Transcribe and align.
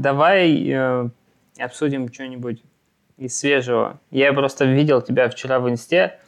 давай 0.00 0.68
э, 0.68 1.08
обсудим 1.58 2.12
что-нибудь 2.12 2.62
из 3.16 3.38
свежего. 3.38 3.98
Я 4.10 4.32
просто 4.32 4.64
видел 4.64 5.02
тебя 5.02 5.28
вчера 5.28 5.60
в 5.60 5.68
инсте, 5.68 6.18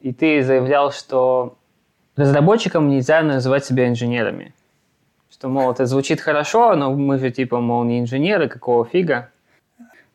и 0.00 0.12
ты 0.12 0.42
заявлял, 0.42 0.92
что 0.92 1.56
разработчикам 2.16 2.88
нельзя 2.88 3.22
называть 3.22 3.64
себя 3.64 3.88
инженерами. 3.88 4.52
Что, 5.30 5.48
мол, 5.48 5.72
это 5.72 5.86
звучит 5.86 6.20
хорошо, 6.20 6.74
но 6.74 6.92
мы 6.92 7.18
же, 7.18 7.30
типа, 7.30 7.60
мол, 7.60 7.84
не 7.84 8.00
инженеры, 8.00 8.48
какого 8.48 8.84
фига. 8.84 9.30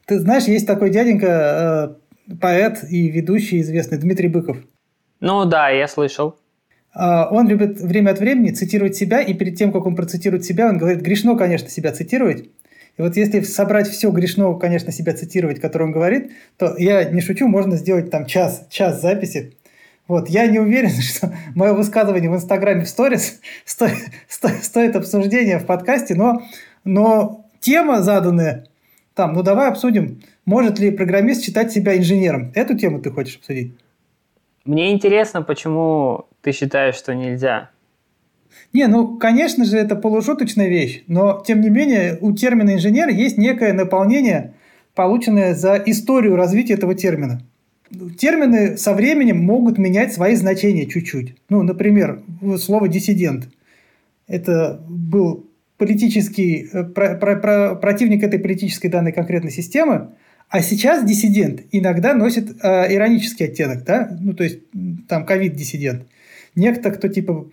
Ты 0.06 0.20
знаешь, 0.20 0.44
есть 0.44 0.68
такой 0.68 0.90
дяденька, 0.90 1.98
э, 2.30 2.36
поэт 2.40 2.84
и 2.90 3.10
ведущий 3.10 3.62
известный, 3.62 3.98
Дмитрий 3.98 4.28
Быков. 4.28 4.58
Ну 5.20 5.46
да, 5.46 5.70
я 5.70 5.88
слышал. 5.88 6.38
А, 7.00 7.28
он 7.30 7.48
любит 7.48 7.80
время 7.80 8.10
от 8.10 8.20
времени 8.20 8.50
цитировать 8.50 8.96
себя, 8.96 9.22
и 9.22 9.36
перед 9.36 9.56
тем, 9.56 9.72
как 9.72 9.86
он 9.86 9.96
процитирует 9.96 10.46
себя, 10.46 10.68
он 10.68 10.80
говорит, 10.80 11.02
грешно, 11.02 11.38
конечно, 11.38 11.70
себя 11.70 11.92
цитировать. 11.92 12.50
И 12.98 13.02
вот 13.04 13.16
если 13.16 13.42
собрать 13.42 13.88
все 13.88 14.10
грешно, 14.10 14.56
конечно, 14.56 14.92
себя 14.92 15.14
цитировать, 15.14 15.62
которое 15.62 15.86
он 15.86 15.92
говорит, 15.92 16.32
то 16.58 16.76
я 16.80 17.04
не 17.04 17.22
шучу, 17.22 17.48
можно 17.48 17.78
сделать 17.78 18.10
там 18.10 18.26
час, 18.26 18.66
час 18.72 19.00
записи. 19.00 19.54
Вот, 20.08 20.28
я 20.28 20.48
не 20.48 20.58
уверен, 20.58 20.90
что 21.02 21.32
мое 21.54 21.74
высказывание 21.74 22.32
в 22.32 22.36
Инстаграме 22.36 22.84
в 22.84 22.90
сторис 22.90 23.42
стоит, 23.66 24.10
стоит, 24.28 24.64
стоит 24.64 24.96
обсуждения 24.96 25.60
в 25.60 25.68
подкасте, 25.68 26.16
но, 26.16 26.42
но 26.84 27.46
тема 27.60 28.02
заданная 28.02 28.66
там, 29.14 29.34
ну 29.34 29.44
давай 29.44 29.70
обсудим, 29.70 30.22
может 30.46 30.80
ли 30.80 30.90
программист 30.90 31.44
считать 31.44 31.72
себя 31.72 31.96
инженером. 31.96 32.52
Эту 32.56 32.76
тему 32.76 33.02
ты 33.02 33.12
хочешь 33.12 33.38
обсудить? 33.38 33.74
Мне 34.66 34.92
интересно, 34.92 35.42
почему 35.42 36.27
ты 36.42 36.52
считаешь, 36.52 36.96
что 36.96 37.14
нельзя? 37.16 37.70
Не, 38.74 38.88
ну, 38.88 39.18
конечно 39.18 39.66
же, 39.66 39.78
это 39.78 39.96
полушуточная 39.96 40.68
вещь, 40.68 41.04
но, 41.08 41.44
тем 41.46 41.62
не 41.62 41.70
менее, 41.70 42.18
у 42.22 42.34
термина 42.34 42.74
«инженер» 42.76 43.10
есть 43.10 43.38
некое 43.38 43.74
наполнение, 43.74 44.54
полученное 44.94 45.54
за 45.54 45.82
историю 45.86 46.36
развития 46.36 46.74
этого 46.74 46.96
термина. 46.96 47.42
Термины 48.18 48.78
со 48.78 48.94
временем 48.94 49.38
могут 49.38 49.78
менять 49.78 50.14
свои 50.14 50.36
значения 50.36 50.86
чуть-чуть. 50.86 51.36
Ну, 51.50 51.64
например, 51.64 52.22
слово 52.58 52.88
«диссидент». 52.88 53.48
Это 54.28 54.82
был 54.90 55.48
политический, 55.78 56.70
э, 56.72 56.84
про, 56.84 57.16
про, 57.16 57.36
про, 57.38 57.76
противник 57.76 58.24
этой 58.24 58.40
политической 58.40 58.90
данной 58.90 59.14
конкретной 59.14 59.52
системы, 59.52 60.10
а 60.50 60.62
сейчас 60.62 61.04
диссидент 61.06 61.62
иногда 61.72 62.14
носит 62.14 62.58
э, 62.62 62.94
иронический 62.94 63.46
оттенок, 63.46 63.84
да, 63.84 64.18
ну 64.20 64.34
то 64.34 64.44
есть 64.44 64.60
там 65.08 65.26
ковид-диссидент. 65.26 66.08
Некто, 66.58 66.92
кто 66.92 67.08
типа 67.08 67.48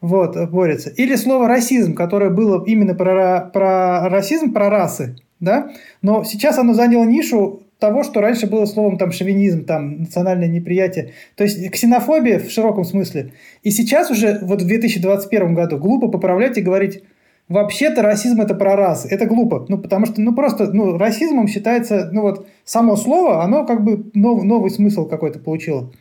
вот, 0.00 0.36
борется. 0.50 0.90
Или 0.90 1.16
слово 1.16 1.48
расизм, 1.48 1.94
которое 1.94 2.30
было 2.30 2.62
именно 2.64 2.94
про, 2.94 3.50
про 3.52 4.08
расизм, 4.08 4.52
про 4.52 4.70
расы, 4.70 5.16
да, 5.40 5.70
но 6.02 6.24
сейчас 6.24 6.58
оно 6.58 6.74
заняло 6.74 7.04
нишу 7.04 7.62
того, 7.78 8.02
что 8.02 8.20
раньше 8.20 8.46
было 8.46 8.66
словом 8.66 8.98
там 8.98 9.12
шовинизм, 9.12 9.64
там 9.64 10.02
национальное 10.02 10.48
неприятие, 10.48 11.12
то 11.36 11.44
есть 11.44 11.70
ксенофобия 11.70 12.38
в 12.38 12.50
широком 12.50 12.84
смысле. 12.84 13.32
И 13.62 13.70
сейчас 13.70 14.10
уже 14.10 14.38
вот 14.42 14.62
в 14.62 14.66
2021 14.66 15.54
году 15.54 15.78
глупо 15.78 16.08
поправлять 16.08 16.58
и 16.58 16.62
говорить 16.62 17.02
Вообще-то 17.46 18.00
расизм 18.00 18.40
это 18.40 18.54
про 18.54 18.74
расы. 18.74 19.06
Это 19.08 19.26
глупо. 19.26 19.66
Ну, 19.68 19.76
потому 19.76 20.06
что, 20.06 20.18
ну, 20.18 20.34
просто, 20.34 20.72
ну, 20.72 20.96
расизмом 20.96 21.46
считается, 21.46 22.08
ну, 22.10 22.22
вот, 22.22 22.46
само 22.64 22.96
слово, 22.96 23.42
оно 23.44 23.66
как 23.66 23.84
бы 23.84 24.10
нов, 24.14 24.42
новый 24.44 24.70
смысл 24.70 25.06
какой-то 25.06 25.40
получило. 25.40 25.92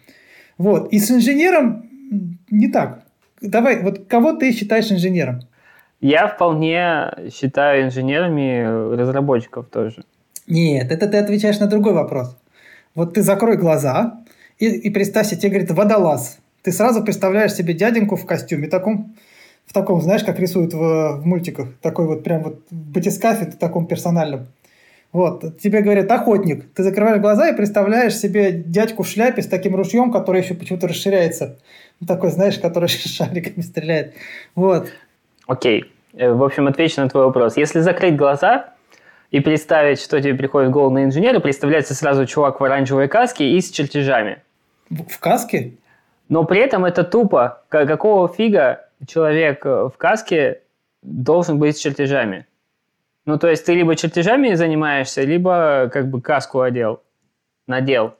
Вот. 0.58 0.94
И 0.94 1.00
с 1.00 1.12
инженером 1.12 1.90
не 2.50 2.68
так. 2.70 3.04
Давай, 3.42 3.82
вот 3.82 4.08
кого 4.08 4.34
ты 4.34 4.52
считаешь 4.52 4.92
инженером? 4.92 5.42
Я 6.00 6.28
вполне 6.28 7.12
считаю 7.34 7.86
инженерами 7.86 8.96
разработчиков 8.96 9.68
тоже. 9.68 10.04
Нет, 10.48 10.92
это 10.92 11.08
ты 11.08 11.18
отвечаешь 11.18 11.60
на 11.60 11.68
другой 11.68 11.94
вопрос. 11.94 12.36
Вот 12.96 13.14
ты 13.14 13.22
закрой 13.22 13.58
глаза 13.58 14.22
и, 14.60 14.68
и 14.68 14.90
представь 14.90 15.28
себе, 15.28 15.38
тебе 15.38 15.50
говорит 15.52 15.72
водолаз. 15.72 16.40
Ты 16.62 16.72
сразу 16.72 17.04
представляешь 17.04 17.54
себе 17.54 17.74
дяденьку 17.74 18.16
в 18.16 18.26
костюме 18.26 18.68
таком, 18.68 19.16
в 19.66 19.74
таком, 19.74 20.02
знаешь, 20.02 20.24
как 20.24 20.40
рисуют 20.40 20.74
в, 20.74 21.22
в 21.22 21.26
мультиках, 21.26 21.70
такой 21.82 22.06
вот 22.06 22.24
прям 22.24 22.44
вот 22.44 22.62
в 22.70 22.76
батискафе, 22.76 23.46
таком 23.46 23.88
персональном. 23.88 24.48
Вот, 25.14 25.60
тебе 25.60 25.82
говорят 25.82 26.12
охотник. 26.12 26.74
Ты 26.74 26.82
закрываешь 26.82 27.22
глаза 27.22 27.48
и 27.50 27.56
представляешь 27.56 28.18
себе 28.18 28.52
дядьку 28.52 29.04
в 29.04 29.08
шляпе 29.08 29.44
с 29.44 29.48
таким 29.48 29.76
ружьем, 29.76 30.12
который 30.12 30.42
еще 30.42 30.56
почему-то 30.56 30.88
расширяется. 30.88 31.60
Такой, 32.06 32.32
знаешь, 32.32 32.58
который 32.58 32.90
шариками 32.90 33.62
стреляет. 33.62 34.16
Вот. 34.56 34.90
Окей. 35.48 35.84
Okay. 35.84 35.88
Э, 36.14 36.34
в 36.34 36.44
общем, 36.44 36.68
отвечу 36.68 37.02
на 37.02 37.10
твой 37.10 37.26
вопрос. 37.26 37.58
Если 37.58 37.80
закрыть 37.80 38.16
глаза 38.16 38.74
и 39.30 39.40
представить, 39.40 40.02
что 40.02 40.20
тебе 40.22 40.34
приходит 40.34 40.70
в 40.70 40.74
голову 40.74 40.92
на 40.92 41.04
инженера, 41.04 41.40
представляется 41.40 41.94
сразу 41.94 42.26
чувак 42.26 42.60
в 42.60 42.64
оранжевой 42.64 43.08
каске 43.08 43.52
и 43.52 43.62
с 43.62 43.70
чертежами. 43.70 44.42
В 44.90 45.20
каске? 45.20 45.74
Но 46.30 46.44
при 46.44 46.60
этом 46.60 46.86
это 46.86 47.04
тупо. 47.04 47.64
Какого 47.70 48.28
фига 48.28 48.88
человек 49.08 49.66
э, 49.66 49.90
в 49.94 49.98
каске 49.98 50.62
должен 51.02 51.60
быть 51.60 51.78
с 51.78 51.80
чертежами. 51.80 52.46
Ну, 53.26 53.38
то 53.38 53.50
есть 53.50 53.66
ты 53.66 53.74
либо 53.74 53.96
чертежами 53.96 54.54
занимаешься, 54.54 55.22
либо 55.22 55.90
как 55.94 56.10
бы 56.10 56.22
каску 56.22 56.62
одел, 56.62 57.02
надел. 57.68 58.16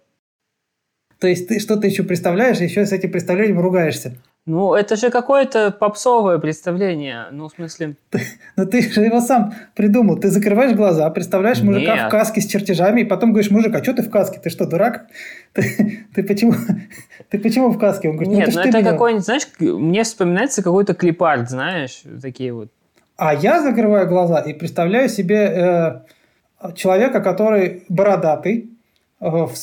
То 1.20 1.28
есть 1.28 1.48
ты 1.48 1.60
что-то 1.60 1.88
еще 1.88 2.04
представляешь, 2.04 2.60
еще 2.60 2.86
с 2.86 2.92
этим 2.92 3.12
представлением 3.12 3.60
ругаешься? 3.60 4.18
Ну, 4.46 4.74
это 4.74 4.98
же 4.98 5.10
какое-то 5.10 5.72
попсовое 5.72 6.38
представление. 6.38 7.28
Ну, 7.32 7.48
в 7.48 7.54
смысле... 7.54 7.96
Но 8.58 8.66
ты 8.66 8.82
же 8.82 9.02
его 9.02 9.22
сам 9.22 9.54
придумал. 9.74 10.18
Ты 10.18 10.30
закрываешь 10.30 10.76
глаза, 10.76 11.10
представляешь 11.12 11.62
мужика 11.62 11.96
Нет. 11.96 12.08
в 12.08 12.10
каске 12.10 12.42
с 12.42 12.46
чертежами, 12.46 13.02
и 13.02 13.04
потом 13.06 13.32
говоришь, 13.32 13.52
мужик, 13.52 13.74
а 13.74 13.82
что 13.82 13.94
ты 13.94 14.04
в 14.04 14.10
каске? 14.10 14.42
Ты 14.44 14.50
что, 14.50 14.66
дурак? 14.66 15.08
Ты, 15.54 16.08
ты, 16.14 16.24
почему, 16.24 16.56
ты 17.30 17.40
почему 17.40 17.70
в 17.70 17.80
каске? 17.80 18.10
Он 18.10 18.18
говорит, 18.18 18.34
ну, 18.34 18.40
Нет, 18.40 18.50
это 18.50 18.60
ну 18.60 18.68
это 18.68 18.84
какой-нибудь, 18.84 19.24
знаешь, 19.24 19.48
мне 19.60 20.04
вспоминается 20.04 20.62
какой-то 20.62 20.94
клипарт, 20.94 21.50
знаешь, 21.50 22.04
такие 22.22 22.52
вот. 22.52 22.70
А 23.16 23.34
я 23.34 23.62
закрываю 23.62 24.08
глаза 24.08 24.40
и 24.40 24.54
представляю 24.54 25.08
себе 25.08 26.04
э, 26.62 26.74
человека, 26.76 27.22
который 27.22 27.84
бородатый, 27.90 28.70
э, 29.20 29.30
в, 29.30 29.48
в 29.54 29.56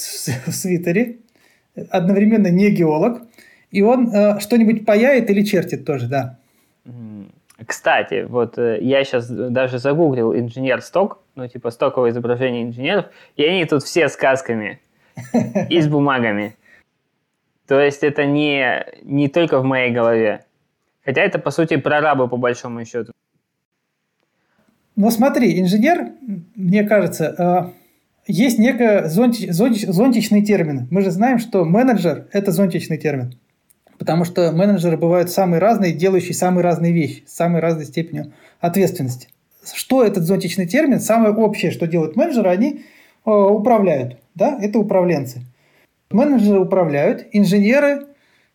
свитере, 0.53 1.19
одновременно 1.91 2.49
не 2.49 2.71
геолог, 2.71 3.23
и 3.71 3.83
он 3.83 4.15
э, 4.15 4.41
что-нибудь 4.41 4.85
паяет 4.85 5.31
или 5.31 5.43
чертит 5.43 5.85
тоже, 5.85 6.09
да. 6.09 6.39
Кстати, 7.67 8.23
вот 8.23 8.59
э, 8.59 8.79
я 8.81 9.05
сейчас 9.05 9.29
даже 9.29 9.79
загуглил 9.79 10.35
инженер 10.35 10.81
сток, 10.81 11.23
ну 11.35 11.47
типа 11.47 11.71
стоковое 11.71 12.11
изображение 12.11 12.65
инженеров, 12.65 13.07
и 13.37 13.45
они 13.45 13.65
тут 13.67 13.83
все 13.83 14.09
с 14.09 14.17
касками 14.17 14.81
и 15.69 15.81
с 15.81 15.87
бумагами. 15.87 16.57
То 17.67 17.79
есть 17.79 18.03
это 18.03 18.25
не, 18.25 18.85
не 19.03 19.29
только 19.29 19.59
в 19.59 19.65
моей 19.65 19.93
голове. 19.93 20.45
Хотя 21.05 21.23
это, 21.23 21.39
по 21.39 21.51
сути, 21.51 21.77
прорабы 21.77 22.29
по 22.29 22.37
большому 22.37 22.85
счету. 22.85 23.13
Ну 25.01 25.11
смотри, 25.11 25.59
инженер, 25.59 26.11
мне 26.55 26.85
кажется, 26.85 27.35
э, 27.39 28.31
есть 28.31 28.59
некий 28.59 29.09
зонтич, 29.09 29.51
зонтич, 29.51 29.87
зонтичный 29.87 30.43
термин. 30.43 30.89
Мы 30.91 31.01
же 31.01 31.11
знаем, 31.11 31.39
что 31.39 31.65
менеджер– 31.65 32.27
это 32.33 32.53
зонтичный 32.53 32.99
термин. 32.99 33.33
Потому 33.99 34.27
что 34.27 34.53
менеджеры 34.53 34.99
бывают 34.99 35.31
самые 35.31 35.59
разные, 35.59 35.95
делающие 35.95 36.35
самые 36.35 36.63
разные 36.63 36.93
вещи, 36.93 37.23
с 37.27 37.33
самой 37.33 37.63
разной 37.63 37.87
степенью 37.87 38.35
ответственности. 38.61 39.29
Что 39.73 40.05
этот 40.05 40.25
зонтичный 40.25 40.67
термин? 40.67 41.01
Самое 41.01 41.33
общее, 41.33 41.71
что 41.71 41.87
делают 41.87 42.15
менеджеры, 42.15 42.51
они 42.51 42.85
э, 43.25 43.31
управляют. 43.31 44.19
Да? 44.35 44.59
Это 44.61 44.79
управленцы. 44.79 45.41
Менеджеры 46.11 46.61
управляют, 46.61 47.27
инженеры... 47.33 48.07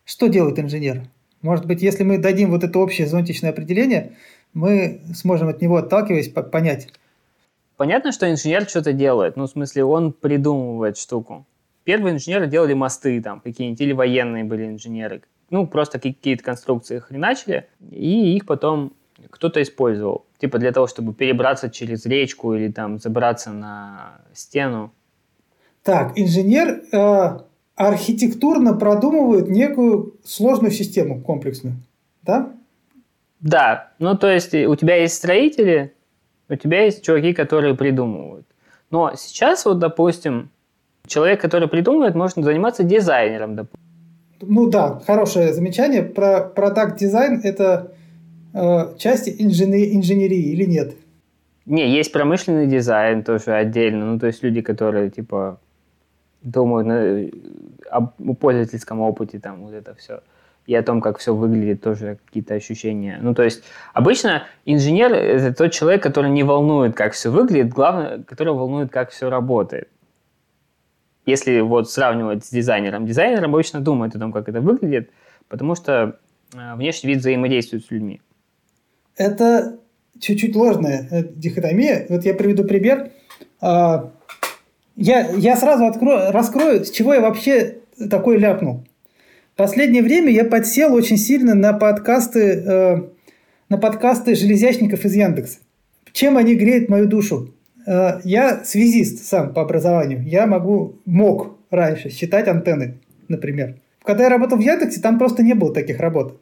Что 0.04 0.28
делают 0.28 0.60
инженеры? 0.60 1.08
Может 1.42 1.66
быть, 1.66 1.82
если 1.82 2.04
мы 2.04 2.18
дадим 2.18 2.50
вот 2.52 2.62
это 2.62 2.78
общее 2.78 3.08
зонтичное 3.08 3.50
определение, 3.50 4.12
мы 4.56 5.02
сможем 5.14 5.48
от 5.48 5.62
него, 5.62 5.76
отталкиваясь, 5.76 6.28
понять. 6.28 6.88
Понятно, 7.76 8.10
что 8.10 8.30
инженер 8.30 8.68
что-то 8.68 8.92
делает. 8.92 9.36
Ну, 9.36 9.44
в 9.44 9.50
смысле, 9.50 9.84
он 9.84 10.12
придумывает 10.12 10.98
штуку. 10.98 11.46
Первые 11.84 12.14
инженеры 12.14 12.48
делали 12.48 12.74
мосты 12.74 13.20
там 13.22 13.40
какие-нибудь, 13.40 13.80
или 13.80 13.92
военные 13.92 14.44
были 14.44 14.66
инженеры 14.66 15.22
ну, 15.50 15.66
просто 15.66 15.98
какие-то 15.98 16.42
конструкции 16.42 16.98
хреначили, 16.98 17.66
и 17.90 18.36
их 18.36 18.46
потом 18.46 18.92
кто-то 19.30 19.62
использовал. 19.62 20.26
Типа 20.38 20.58
для 20.58 20.72
того, 20.72 20.86
чтобы 20.86 21.14
перебраться 21.14 21.70
через 21.70 22.04
речку 22.04 22.54
или 22.54 22.70
там 22.70 22.98
забраться 22.98 23.52
на 23.52 24.18
стену. 24.34 24.92
Так, 25.82 26.18
инженер 26.18 26.82
э, 26.92 27.38
архитектурно 27.76 28.74
продумывает 28.74 29.48
некую 29.48 30.16
сложную 30.24 30.72
систему 30.72 31.20
комплексную, 31.20 31.76
да? 32.22 32.52
Да, 33.40 33.92
ну 33.98 34.16
то 34.16 34.28
есть 34.28 34.54
у 34.54 34.74
тебя 34.76 34.96
есть 34.96 35.14
строители, 35.14 35.94
у 36.48 36.54
тебя 36.56 36.84
есть 36.84 37.04
чуваки, 37.04 37.32
которые 37.32 37.74
придумывают. 37.74 38.46
Но 38.90 39.12
сейчас 39.16 39.64
вот, 39.64 39.78
допустим, 39.78 40.50
человек, 41.06 41.40
который 41.40 41.68
придумывает, 41.68 42.14
может 42.14 42.36
заниматься 42.36 42.82
дизайнером, 42.82 43.56
допустим. 43.56 43.80
Ну 44.40 44.68
да, 44.68 45.00
хорошее 45.06 45.52
замечание. 45.52 46.02
Про 46.02 46.42
продакт 46.42 46.98
дизайн 46.98 47.40
это 47.42 47.92
э, 48.52 48.96
часть 48.98 49.28
инженерии, 49.40 49.96
инженерии 49.96 50.52
или 50.52 50.64
нет? 50.64 50.94
Не, 51.64 51.90
есть 51.90 52.12
промышленный 52.12 52.66
дизайн 52.66 53.24
тоже 53.24 53.52
отдельно. 53.52 54.12
Ну, 54.12 54.18
то 54.20 54.26
есть 54.26 54.42
люди, 54.42 54.60
которые, 54.60 55.10
типа, 55.10 55.58
думают 56.42 56.86
на, 56.86 57.28
об 57.90 58.12
пользовательском 58.38 59.00
опыте, 59.00 59.40
там, 59.40 59.64
вот 59.64 59.74
это 59.74 59.94
все. 59.94 60.20
И 60.66 60.74
о 60.74 60.82
том, 60.82 61.00
как 61.00 61.18
все 61.18 61.34
выглядит, 61.34 61.80
тоже 61.80 62.18
какие-то 62.26 62.54
ощущения. 62.54 63.18
Ну, 63.22 63.34
то 63.34 63.42
есть, 63.42 63.62
обычно 63.94 64.44
инженер– 64.64 65.12
это 65.14 65.54
тот 65.54 65.72
человек, 65.72 66.02
который 66.02 66.30
не 66.30 66.42
волнует, 66.42 66.96
как 66.96 67.12
все 67.12 67.30
выглядит, 67.30 67.72
главное, 67.72 68.22
который 68.24 68.52
волнует, 68.52 68.90
как 68.90 69.10
все 69.10 69.30
работает. 69.30 69.88
Если 71.24 71.60
вот 71.60 71.90
сравнивать 71.90 72.44
с 72.44 72.50
дизайнером, 72.50 73.06
дизайнер 73.06 73.44
обычно 73.44 73.80
думает 73.80 74.14
о 74.16 74.18
том, 74.18 74.32
как 74.32 74.48
это 74.48 74.60
выглядит, 74.60 75.10
потому 75.48 75.74
что 75.74 76.18
э, 76.54 76.74
внешний 76.74 77.10
вид 77.10 77.18
взаимодействует 77.18 77.84
с 77.84 77.90
людьми. 77.90 78.20
Это 79.16 79.78
чуть-чуть 80.20 80.54
ложная 80.54 81.08
э, 81.10 81.24
дихотомия. 81.24 82.06
Вот 82.08 82.24
я 82.24 82.34
приведу 82.34 82.64
пример. 82.64 83.10
А, 83.60 84.12
я, 84.94 85.30
я 85.30 85.56
сразу 85.56 85.86
открою, 85.86 86.32
раскрою, 86.32 86.84
с 86.84 86.90
чего 86.90 87.14
я 87.14 87.20
вообще 87.20 87.78
такой 88.10 88.38
ляпнул. 88.38 88.84
Последнее 89.56 90.02
время 90.02 90.30
я 90.30 90.44
подсел 90.44 90.92
очень 90.92 91.16
сильно 91.16 91.54
на 91.54 91.72
подкасты, 91.72 92.40
э, 92.40 92.96
на 93.70 93.78
подкасты 93.78 94.34
железячников 94.34 95.06
из 95.06 95.14
Яндекса. 95.14 95.60
Чем 96.12 96.36
они 96.36 96.54
греют 96.54 96.90
мою 96.90 97.06
душу? 97.06 97.54
Э, 97.86 98.20
я 98.22 98.62
связист 98.64 99.24
сам 99.24 99.54
по 99.54 99.62
образованию. 99.62 100.22
Я 100.26 100.46
могу, 100.46 100.96
мог 101.06 101.56
раньше 101.70 102.10
считать 102.10 102.48
антенны, 102.48 102.98
например. 103.28 103.76
Когда 104.02 104.24
я 104.24 104.28
работал 104.28 104.58
в 104.58 104.60
Яндексе, 104.60 105.00
там 105.00 105.18
просто 105.18 105.42
не 105.42 105.54
было 105.54 105.72
таких 105.72 106.00
работ. 106.00 106.38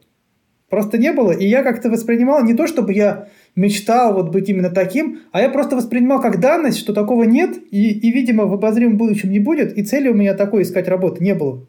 Просто 0.69 0.97
не 0.97 1.13
было, 1.13 1.31
и 1.31 1.47
я 1.47 1.63
как-то 1.63 1.89
воспринимал 1.89 2.43
не 2.43 2.53
то, 2.53 2.67
чтобы 2.67 2.91
я 2.91 3.29
мечтал 3.55 4.13
вот 4.13 4.31
быть 4.31 4.49
именно 4.49 4.71
таким, 4.71 5.21
а 5.31 5.39
я 5.39 5.49
просто 5.49 5.77
воспринимал 5.77 6.19
как 6.19 6.41
данность, 6.41 6.79
что 6.79 6.91
такого 6.91 7.23
нет, 7.23 7.55
и, 7.71 7.91
и 7.91 8.11
видимо, 8.11 8.45
в 8.45 8.53
обозримом 8.53 8.97
будущем 8.97 9.31
не 9.31 9.39
будет, 9.39 9.77
и 9.77 9.83
цели 9.83 10.09
у 10.09 10.15
меня 10.15 10.33
такой 10.33 10.63
искать 10.63 10.89
работы 10.89 11.23
не 11.23 11.33
было. 11.33 11.65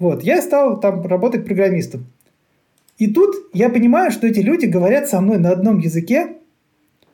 Вот, 0.00 0.24
я 0.24 0.42
стал 0.42 0.80
там 0.80 1.06
работать 1.06 1.44
программистом. 1.44 2.06
И 2.98 3.06
тут 3.06 3.36
я 3.52 3.68
понимаю, 3.68 4.10
что 4.10 4.26
эти 4.26 4.40
люди 4.40 4.66
говорят 4.66 5.08
со 5.08 5.20
мной 5.20 5.38
на 5.38 5.50
одном 5.50 5.78
языке, 5.78 6.36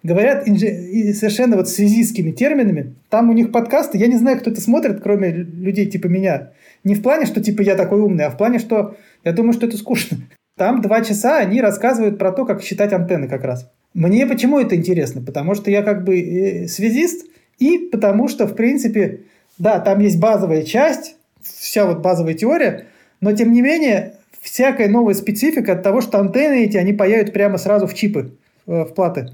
говорят 0.02 0.46
совершенно 0.46 1.56
вот 1.56 1.68
связистскими 1.68 2.30
терминами. 2.30 2.94
Там 3.10 3.28
у 3.28 3.32
них 3.32 3.52
подкасты, 3.52 3.98
я 3.98 4.06
не 4.06 4.16
знаю, 4.16 4.38
кто 4.38 4.50
это 4.50 4.60
смотрит, 4.60 5.00
кроме 5.02 5.30
людей 5.32 5.86
типа 5.86 6.06
меня. 6.06 6.52
Не 6.84 6.94
в 6.94 7.02
плане, 7.02 7.26
что 7.26 7.42
типа 7.42 7.62
я 7.62 7.74
такой 7.74 8.00
умный, 8.00 8.24
а 8.24 8.30
в 8.30 8.38
плане, 8.38 8.60
что 8.60 8.96
я 9.24 9.32
думаю, 9.32 9.52
что 9.52 9.66
это 9.66 9.76
скучно. 9.76 10.18
Там 10.56 10.80
два 10.80 11.02
часа 11.02 11.38
они 11.38 11.60
рассказывают 11.60 12.18
про 12.18 12.32
то, 12.32 12.46
как 12.46 12.62
считать 12.62 12.92
антенны 12.92 13.28
как 13.28 13.44
раз. 13.44 13.68
Мне 13.94 14.26
почему 14.26 14.60
это 14.60 14.76
интересно? 14.76 15.22
Потому 15.22 15.54
что 15.54 15.70
я 15.70 15.82
как 15.82 16.04
бы 16.04 16.20
э, 16.20 16.68
связист, 16.68 17.26
и 17.58 17.78
потому 17.90 18.28
что, 18.28 18.46
в 18.46 18.54
принципе, 18.54 19.22
да, 19.58 19.80
там 19.80 19.98
есть 20.00 20.20
базовая 20.20 20.62
часть, 20.62 21.15
вся 21.58 21.86
вот 21.86 21.98
базовая 21.98 22.34
теория, 22.34 22.86
но 23.20 23.32
тем 23.32 23.52
не 23.52 23.62
менее, 23.62 24.14
всякая 24.40 24.88
новая 24.88 25.14
специфика 25.14 25.72
от 25.72 25.82
того, 25.82 26.00
что 26.00 26.18
антенны 26.18 26.64
эти, 26.64 26.76
они 26.76 26.92
паяют 26.92 27.32
прямо 27.32 27.58
сразу 27.58 27.86
в 27.86 27.94
чипы, 27.94 28.32
э, 28.66 28.84
в 28.84 28.94
платы. 28.94 29.30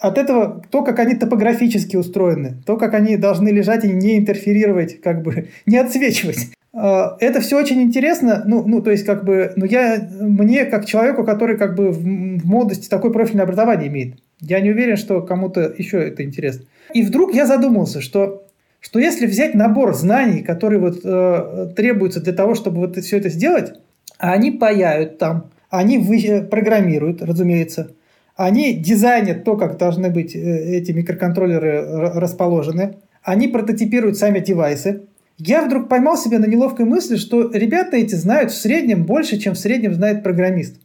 От 0.00 0.16
этого 0.16 0.62
то, 0.70 0.82
как 0.82 0.98
они 1.00 1.14
топографически 1.14 1.96
устроены, 1.96 2.56
то, 2.66 2.76
как 2.76 2.94
они 2.94 3.16
должны 3.16 3.48
лежать 3.48 3.84
и 3.84 3.88
не 3.88 4.18
интерферировать, 4.18 5.00
как 5.00 5.22
бы 5.22 5.48
не 5.66 5.76
отсвечивать. 5.76 6.50
Э, 6.72 7.10
это 7.20 7.40
все 7.40 7.58
очень 7.58 7.82
интересно, 7.82 8.42
ну, 8.46 8.64
ну, 8.66 8.82
то 8.82 8.90
есть, 8.90 9.04
как 9.04 9.24
бы, 9.24 9.52
ну, 9.56 9.64
я, 9.64 10.08
мне, 10.20 10.64
как 10.64 10.86
человеку, 10.86 11.24
который, 11.24 11.56
как 11.56 11.74
бы, 11.74 11.90
в, 11.90 12.04
молодости 12.04 12.88
такое 12.88 13.10
профильное 13.10 13.44
образование 13.44 13.88
имеет, 13.88 14.18
я 14.40 14.60
не 14.60 14.70
уверен, 14.70 14.96
что 14.96 15.20
кому-то 15.22 15.72
еще 15.76 15.98
это 15.98 16.22
интересно. 16.22 16.64
И 16.94 17.02
вдруг 17.02 17.34
я 17.34 17.46
задумался, 17.46 18.00
что, 18.00 18.47
что 18.80 18.98
если 18.98 19.26
взять 19.26 19.54
набор 19.54 19.94
знаний, 19.94 20.42
которые 20.42 20.80
вот 20.80 21.00
э, 21.04 21.72
требуются 21.76 22.20
для 22.20 22.32
того, 22.32 22.54
чтобы 22.54 22.78
вот 22.78 22.96
все 22.96 23.18
это 23.18 23.28
сделать, 23.28 23.74
они 24.18 24.50
паяют 24.50 25.18
там, 25.18 25.50
они 25.70 25.98
вы, 25.98 26.20
э, 26.20 26.42
программируют, 26.42 27.22
разумеется, 27.22 27.90
они 28.36 28.74
дизайнят 28.74 29.44
то, 29.44 29.56
как 29.56 29.78
должны 29.78 30.10
быть 30.10 30.34
э, 30.36 30.38
эти 30.38 30.92
микроконтроллеры 30.92 32.12
расположены, 32.14 32.96
они 33.22 33.48
прототипируют 33.48 34.16
сами 34.16 34.38
девайсы, 34.38 35.02
я 35.38 35.64
вдруг 35.64 35.88
поймал 35.88 36.16
себя 36.16 36.38
на 36.38 36.46
неловкой 36.46 36.84
мысли, 36.84 37.16
что 37.16 37.50
ребята 37.52 37.96
эти 37.96 38.14
знают 38.14 38.50
в 38.50 38.56
среднем 38.56 39.04
больше, 39.04 39.38
чем 39.38 39.54
в 39.54 39.58
среднем 39.58 39.94
знает 39.94 40.24
программист. 40.24 40.80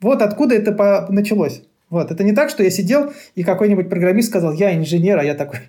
Вот 0.00 0.22
откуда 0.22 0.54
это 0.56 1.06
началось. 1.10 1.62
Вот. 1.90 2.10
Это 2.10 2.24
не 2.24 2.32
так, 2.32 2.50
что 2.50 2.62
я 2.62 2.70
сидел, 2.70 3.12
и 3.34 3.42
какой-нибудь 3.42 3.88
программист 3.88 4.28
сказал, 4.28 4.52
я 4.52 4.76
инженер, 4.76 5.18
а 5.18 5.24
я 5.24 5.34
такой. 5.34 5.60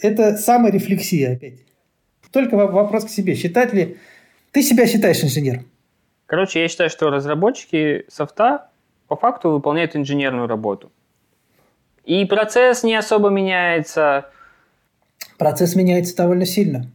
Это 0.00 0.36
саморефлексия 0.36 1.34
опять. 1.34 1.60
Только 2.30 2.56
вопрос 2.56 3.04
к 3.04 3.08
себе. 3.08 3.34
Считать 3.34 3.72
ли... 3.72 3.98
Ты 4.52 4.62
себя 4.62 4.86
считаешь 4.86 5.22
инженером? 5.22 5.66
Короче, 6.26 6.60
я 6.60 6.68
считаю, 6.68 6.90
что 6.90 7.10
разработчики 7.10 8.04
софта 8.08 8.70
по 9.06 9.16
факту 9.16 9.50
выполняют 9.50 9.96
инженерную 9.96 10.46
работу. 10.46 10.90
И 12.04 12.24
процесс 12.24 12.82
не 12.82 12.94
особо 12.94 13.28
меняется, 13.28 14.30
процесс 15.38 15.74
меняется 15.74 16.16
довольно 16.16 16.46
сильно. 16.46 16.90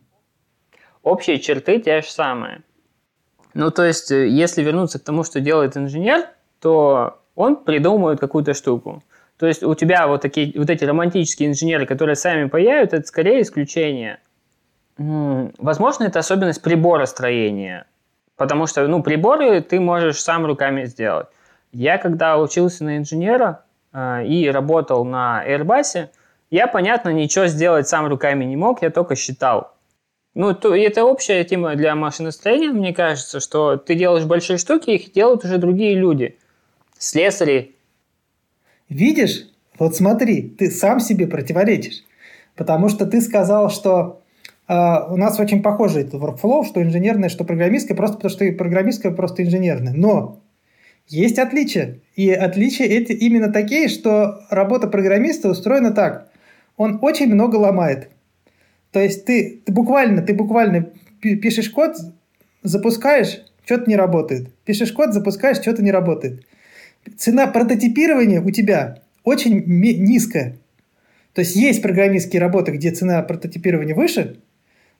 Общие 1.04 1.40
черты 1.40 1.80
те 1.80 2.02
же 2.02 2.10
самые. 2.10 2.64
Ну, 3.54 3.72
то 3.72 3.84
есть, 3.84 4.12
э, 4.12 4.28
если 4.28 4.62
вернуться 4.62 5.00
к 5.00 5.04
тому, 5.04 5.24
что 5.24 5.40
делает 5.40 5.78
инженер, 5.78 6.28
то 6.60 7.22
он 7.36 7.56
придумывает 7.56 8.20
какую-то 8.20 8.54
штуку. 8.54 9.04
То 9.38 9.46
есть 9.46 9.64
у 9.64 9.76
тебя 9.76 10.08
вот, 10.08 10.22
такие, 10.22 10.52
вот 10.58 10.70
эти 10.70 10.84
романтические 10.84 11.50
инженеры, 11.50 11.86
которые 11.86 12.16
сами 12.16 12.48
паяют, 12.48 12.94
это 12.94 13.06
скорее 13.08 13.42
исключение. 13.42 14.20
Возможно, 14.98 16.06
это 16.06 16.20
особенность 16.20 16.62
приборостроения. 16.62 17.86
Потому 18.36 18.68
что 18.68 18.88
ну, 18.88 19.04
приборы 19.04 19.62
ты 19.62 19.80
можешь 19.80 20.20
сам 20.22 20.46
руками 20.46 20.86
сделать. 20.86 21.28
Я 21.72 21.98
когда 21.98 22.38
учился 22.40 22.84
на 22.84 22.98
инженера 22.98 23.64
э, 23.94 24.26
и 24.26 24.50
работал 24.50 25.04
на 25.06 25.44
Airbus, 25.46 26.10
я, 26.50 26.68
понятно, 26.68 27.10
ничего 27.10 27.48
сделать 27.48 27.88
сам 27.88 28.08
руками 28.08 28.46
не 28.46 28.56
мог, 28.56 28.82
я 28.82 28.90
только 28.90 29.16
считал. 29.16 29.74
Ну, 30.34 30.54
то, 30.54 30.76
и 30.76 30.82
это 30.82 31.04
общая 31.04 31.44
тема 31.44 31.76
для 31.76 31.96
машиностроения, 31.96 32.72
мне 32.72 32.94
кажется, 32.94 33.40
что 33.40 33.76
ты 33.76 33.96
делаешь 33.96 34.26
большие 34.26 34.58
штуки, 34.58 34.92
их 34.92 35.12
делают 35.12 35.44
уже 35.44 35.58
другие 35.58 35.96
люди. 35.96 36.38
Слесари. 36.98 37.76
Видишь? 38.90 39.48
Вот 39.80 39.96
смотри, 39.96 40.42
ты 40.42 40.72
сам 40.72 41.00
себе 41.00 41.28
противоречишь. 41.28 42.04
Потому 42.56 42.90
что 42.90 43.06
ты 43.06 43.22
сказал, 43.22 43.70
что 43.70 44.22
э, 44.68 44.74
у 44.74 45.18
нас 45.18 45.40
очень 45.40 45.62
похожий 45.62 46.04
это 46.04 46.18
workflow, 46.18 46.66
что 46.66 46.82
инженерное, 46.82 47.30
что 47.30 47.44
программистское, 47.44 47.96
просто 47.96 48.18
потому 48.18 48.32
что 48.32 48.46
и 48.46 48.52
программистское 48.52 49.12
просто 49.12 49.44
инженерное. 49.44 49.94
Но 49.94 50.42
есть 51.08 51.38
отличия. 51.38 52.00
И 52.16 52.32
отличия 52.32 52.88
эти 52.88 53.12
именно 53.12 53.52
такие, 53.52 53.88
что 53.88 54.42
работа 54.50 54.88
программиста 54.88 55.50
устроена 55.50 55.92
так 55.92 56.30
он 56.78 57.00
очень 57.02 57.34
много 57.34 57.56
ломает. 57.56 58.10
То 58.92 59.02
есть 59.02 59.26
ты, 59.26 59.62
ты 59.66 59.72
буквально, 59.72 60.22
ты 60.22 60.34
буквально 60.34 60.90
пишешь 61.20 61.70
код, 61.70 61.98
запускаешь, 62.64 63.42
что-то 63.66 63.90
не 63.90 63.98
работает. 63.98 64.54
Пишешь 64.64 64.94
код, 64.94 65.14
запускаешь, 65.14 65.58
что-то 65.58 65.84
не 65.84 65.92
работает. 65.92 66.46
Цена 67.16 67.48
прототипирования 67.48 68.42
у 68.42 68.50
тебя 68.52 69.00
очень 69.24 69.64
низкая. 69.66 70.58
То 71.34 71.42
есть 71.42 71.56
есть 71.56 71.82
программистские 71.82 72.42
работы, 72.42 72.72
где 72.72 72.92
цена 72.92 73.22
прототипирования 73.22 73.94
выше, 73.94 74.40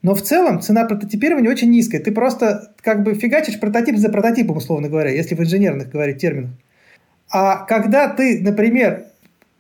но 0.02 0.14
в 0.14 0.22
целом 0.22 0.62
цена 0.62 0.86
прототипирования 0.86 1.50
очень 1.50 1.72
низкая. 1.72 2.02
Ты 2.02 2.12
просто 2.12 2.74
как 2.82 3.04
бы 3.04 3.16
фигачишь 3.16 3.60
прототип 3.60 3.98
за 3.98 4.10
прототипом, 4.10 4.58
условно 4.58 4.90
говоря, 4.90 5.10
если 5.10 5.36
в 5.36 5.40
инженерных 5.40 5.90
говорить 5.90 6.20
терминах. 6.20 6.52
А 7.30 7.66
когда 7.66 8.08
ты, 8.08 8.40
например, 8.40 9.06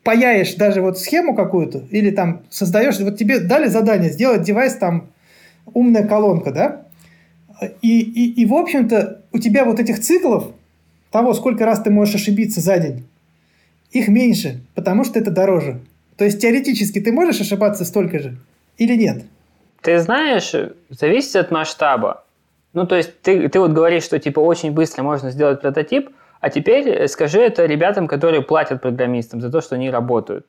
паяешь 0.04 0.54
даже 0.56 0.82
вот 0.82 1.00
схему 1.00 1.36
какую-то, 1.36 1.86
или 1.90 2.12
там 2.12 2.44
создаешь, 2.50 3.00
вот 3.00 3.18
тебе 3.18 3.40
дали 3.40 3.68
задание 3.68 4.12
сделать 4.12 4.44
девайс 4.44 4.76
там 4.76 5.10
умная 5.74 6.08
колонка, 6.08 6.52
да, 6.52 6.86
и, 7.82 8.00
и, 8.00 8.42
и 8.42 8.46
в 8.46 8.54
общем-то 8.54 9.24
у 9.34 9.40
тебя 9.40 9.66
вот 9.66 9.80
этих 9.80 10.00
циклов, 10.00 10.52
того, 11.18 11.34
сколько 11.34 11.66
раз 11.66 11.82
ты 11.82 11.90
можешь 11.90 12.16
ошибиться 12.16 12.62
за 12.62 12.78
день, 12.78 13.08
их 13.92 14.08
меньше, 14.08 14.62
потому 14.76 15.04
что 15.04 15.18
это 15.18 15.32
дороже. 15.32 15.80
То 16.16 16.26
есть 16.26 16.40
теоретически 16.40 17.00
ты 17.00 17.12
можешь 17.12 17.42
ошибаться 17.42 17.86
столько 17.86 18.20
же 18.20 18.38
или 18.78 18.96
нет? 18.96 19.24
Ты 19.82 19.98
знаешь, 20.00 20.54
зависит 20.90 21.36
от 21.36 21.50
масштаба. 21.50 22.24
Ну, 22.74 22.86
то 22.86 22.96
есть 22.96 23.20
ты, 23.22 23.50
ты 23.50 23.60
вот 23.60 23.72
говоришь, 23.72 24.04
что 24.04 24.20
типа 24.20 24.40
очень 24.40 24.72
быстро 24.72 25.02
можно 25.02 25.32
сделать 25.32 25.60
прототип, 25.60 26.12
а 26.40 26.52
теперь 26.52 26.88
э, 26.88 27.08
скажи 27.08 27.40
это 27.40 27.66
ребятам, 27.66 28.08
которые 28.08 28.44
платят 28.44 28.82
программистам 28.82 29.42
за 29.42 29.50
то, 29.50 29.62
что 29.62 29.74
они 29.74 29.90
работают. 29.90 30.46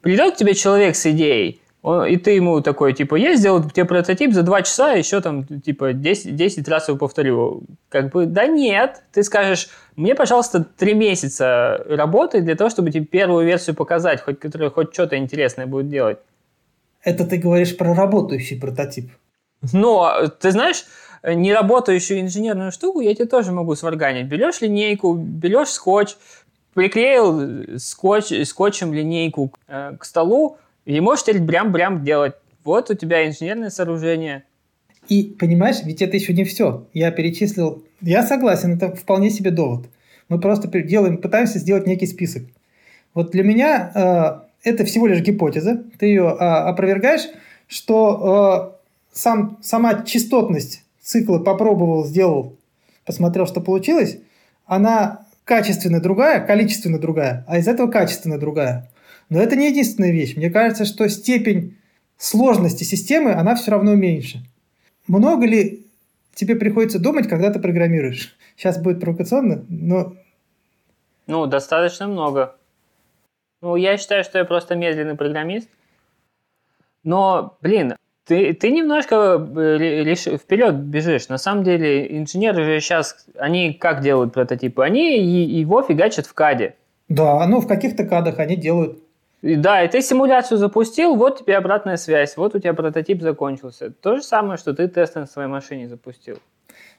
Придет 0.00 0.34
к 0.34 0.36
тебе 0.38 0.54
человек 0.54 0.96
с 0.96 1.04
идеей, 1.04 1.60
И 1.82 2.16
ты 2.18 2.32
ему 2.32 2.60
такой, 2.60 2.92
типа, 2.92 3.14
я 3.14 3.36
сделал 3.36 3.64
тебе 3.64 3.86
прототип 3.86 4.34
за 4.34 4.42
два 4.42 4.60
часа, 4.60 4.92
еще 4.92 5.22
там, 5.22 5.46
типа, 5.46 5.94
10, 5.94 6.36
10 6.36 6.68
раз 6.68 6.88
его 6.88 6.98
повторю. 6.98 7.62
Как 7.88 8.10
бы, 8.10 8.26
да 8.26 8.46
нет. 8.46 9.02
Ты 9.12 9.22
скажешь, 9.22 9.70
мне, 9.96 10.14
пожалуйста, 10.14 10.62
три 10.62 10.92
месяца 10.92 11.82
работы 11.88 12.42
для 12.42 12.54
того, 12.54 12.68
чтобы 12.68 12.90
тебе 12.90 13.06
первую 13.06 13.46
версию 13.46 13.76
показать, 13.76 14.20
хоть, 14.20 14.38
которая 14.38 14.68
хоть 14.68 14.92
что-то 14.92 15.16
интересное 15.16 15.66
будет 15.66 15.88
делать. 15.88 16.18
Это 17.02 17.24
ты 17.24 17.38
говоришь 17.38 17.74
про 17.74 17.94
работающий 17.94 18.60
прототип. 18.60 19.10
Но, 19.72 20.28
ты 20.38 20.50
знаешь, 20.50 20.84
неработающую 21.22 22.20
инженерную 22.20 22.72
штуку 22.72 23.00
я 23.00 23.14
тебе 23.14 23.26
тоже 23.26 23.52
могу 23.52 23.74
сварганить. 23.74 24.26
Берешь 24.26 24.60
линейку, 24.60 25.14
берешь 25.14 25.68
скотч, 25.68 26.16
приклеил 26.74 27.78
скотч, 27.78 28.46
скотчем 28.46 28.92
линейку 28.92 29.52
э, 29.66 29.96
к 29.98 30.04
столу, 30.04 30.58
и 30.96 31.00
можешь 31.00 31.24
теперь 31.24 31.40
брям-брям 31.40 32.04
делать. 32.04 32.34
Вот 32.64 32.90
у 32.90 32.94
тебя 32.94 33.26
инженерное 33.26 33.70
сооружение. 33.70 34.44
И, 35.08 35.34
понимаешь, 35.38 35.76
ведь 35.84 36.02
это 36.02 36.16
еще 36.16 36.32
не 36.32 36.44
все. 36.44 36.86
Я 36.92 37.10
перечислил... 37.10 37.84
Я 38.00 38.22
согласен, 38.22 38.74
это 38.74 38.94
вполне 38.94 39.30
себе 39.30 39.50
довод. 39.50 39.86
Мы 40.28 40.40
просто 40.40 40.68
делаем, 40.82 41.18
пытаемся 41.18 41.58
сделать 41.58 41.86
некий 41.86 42.06
список. 42.06 42.44
Вот 43.14 43.32
для 43.32 43.42
меня 43.42 44.44
э, 44.62 44.68
это 44.68 44.84
всего 44.84 45.06
лишь 45.06 45.20
гипотеза. 45.20 45.82
Ты 45.98 46.06
ее 46.06 46.24
э, 46.24 46.44
опровергаешь, 46.44 47.28
что 47.66 48.76
э, 48.76 48.86
сам, 49.12 49.58
сама 49.62 50.02
частотность 50.02 50.84
цикла 51.00 51.38
попробовал, 51.38 52.04
сделал, 52.04 52.56
посмотрел, 53.04 53.46
что 53.46 53.60
получилось, 53.60 54.18
она 54.66 55.26
качественно 55.44 56.00
другая, 56.00 56.46
количественно 56.46 56.98
другая, 56.98 57.44
а 57.48 57.58
из 57.58 57.66
этого 57.66 57.90
качественно 57.90 58.38
другая. 58.38 58.88
Но 59.30 59.40
это 59.40 59.56
не 59.56 59.70
единственная 59.70 60.10
вещь. 60.10 60.36
Мне 60.36 60.50
кажется, 60.50 60.84
что 60.84 61.08
степень 61.08 61.78
сложности 62.18 62.84
системы, 62.84 63.32
она 63.32 63.54
все 63.54 63.70
равно 63.70 63.94
меньше. 63.94 64.42
Много 65.06 65.46
ли 65.46 65.86
тебе 66.34 66.56
приходится 66.56 66.98
думать, 66.98 67.28
когда 67.28 67.50
ты 67.50 67.60
программируешь? 67.60 68.36
Сейчас 68.56 68.78
будет 68.78 69.00
провокационно, 69.00 69.64
но... 69.68 70.14
Ну, 71.26 71.46
достаточно 71.46 72.08
много. 72.08 72.56
Ну, 73.62 73.76
я 73.76 73.96
считаю, 73.96 74.24
что 74.24 74.38
я 74.38 74.44
просто 74.44 74.74
медленный 74.74 75.16
программист. 75.16 75.68
Но, 77.04 77.56
блин, 77.62 77.94
ты, 78.24 78.52
ты 78.54 78.70
немножко 78.70 79.36
э, 79.56 80.14
вперед 80.14 80.74
бежишь. 80.76 81.28
На 81.28 81.38
самом 81.38 81.64
деле, 81.64 82.18
инженеры 82.18 82.64
же 82.64 82.80
сейчас, 82.80 83.26
они 83.38 83.74
как 83.74 84.02
делают 84.02 84.32
прототипы? 84.32 84.82
Они 84.82 85.18
его 85.18 85.82
фигачат 85.82 86.26
в 86.26 86.34
каде. 86.34 86.74
Да, 87.08 87.46
ну 87.46 87.60
в 87.60 87.66
каких-то 87.66 88.04
кадах 88.04 88.38
они 88.38 88.56
делают. 88.56 88.98
И, 89.42 89.56
да, 89.56 89.82
и 89.82 89.88
ты 89.88 90.02
симуляцию 90.02 90.58
запустил, 90.58 91.16
вот 91.16 91.40
тебе 91.40 91.56
обратная 91.56 91.96
связь, 91.96 92.36
вот 92.36 92.54
у 92.54 92.58
тебя 92.58 92.74
прототип 92.74 93.22
закончился. 93.22 93.90
То 93.90 94.16
же 94.16 94.22
самое, 94.22 94.58
что 94.58 94.74
ты 94.74 94.86
тест 94.86 95.14
на 95.14 95.26
своей 95.26 95.48
машине 95.48 95.88
запустил. 95.88 96.38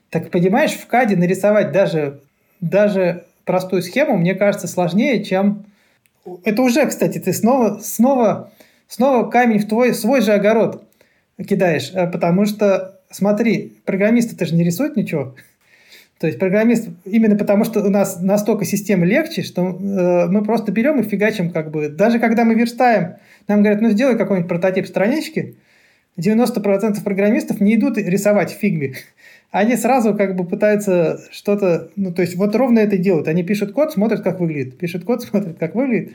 Так 0.10 0.32
понимаешь, 0.32 0.72
в 0.72 0.88
каде 0.88 1.16
нарисовать 1.16 1.72
даже, 1.72 2.20
даже 2.60 3.26
простую 3.46 3.82
схему, 3.82 4.18
мне 4.18 4.36
кажется, 4.36 4.68
сложнее, 4.68 5.24
чем... 5.24 5.66
Это 6.44 6.62
уже, 6.62 6.86
кстати, 6.86 7.18
ты 7.20 7.34
снова, 7.34 7.80
снова, 7.80 8.52
снова 8.88 9.30
камень 9.30 9.60
в 9.60 9.68
твой 9.68 9.94
свой 9.94 10.22
же 10.22 10.34
огород 10.34 10.84
кидаешь, 11.44 11.92
э, 11.94 12.08
потому 12.08 12.46
что, 12.46 13.00
смотри, 13.10 13.78
программисты-то 13.86 14.46
же 14.46 14.56
не 14.56 14.64
рисуют 14.64 14.96
ничего. 14.96 15.36
То 16.22 16.28
есть 16.28 16.38
программист, 16.38 16.88
именно 17.04 17.36
потому 17.36 17.64
что 17.64 17.84
у 17.84 17.90
нас 17.90 18.22
настолько 18.22 18.64
система 18.64 19.08
легче, 19.08 19.42
что 19.42 19.64
э, 19.64 20.28
мы 20.28 20.44
просто 20.44 20.72
берем 20.72 21.00
и 21.00 21.04
фигачим 21.04 21.50
как 21.50 21.72
бы. 21.72 21.90
Даже 21.90 22.20
когда 22.20 22.44
мы 22.44 22.54
верстаем, 22.54 23.16
нам 23.48 23.62
говорят, 23.62 23.82
ну 23.82 23.90
сделай 23.90 24.16
какой-нибудь 24.16 24.48
прототип 24.48 24.86
странички, 24.86 25.58
90% 26.20 27.04
программистов 27.04 27.60
не 27.60 27.74
идут 27.74 27.98
рисовать 27.98 28.52
в. 28.52 28.62
Они 29.52 29.76
сразу 29.76 30.14
как 30.14 30.36
бы 30.36 30.46
пытаются 30.46 31.20
что-то, 31.32 31.90
ну 31.96 32.14
то 32.14 32.22
есть 32.22 32.36
вот 32.36 32.56
ровно 32.56 32.78
это 32.78 33.00
делают. 33.00 33.28
Они 33.28 33.42
пишут 33.42 33.72
код, 33.72 33.92
смотрят, 33.92 34.22
как 34.22 34.40
выглядит. 34.40 34.78
Пишут 34.78 35.06
код, 35.06 35.24
смотрят, 35.24 35.58
как 35.58 35.74
выглядит. 35.74 36.14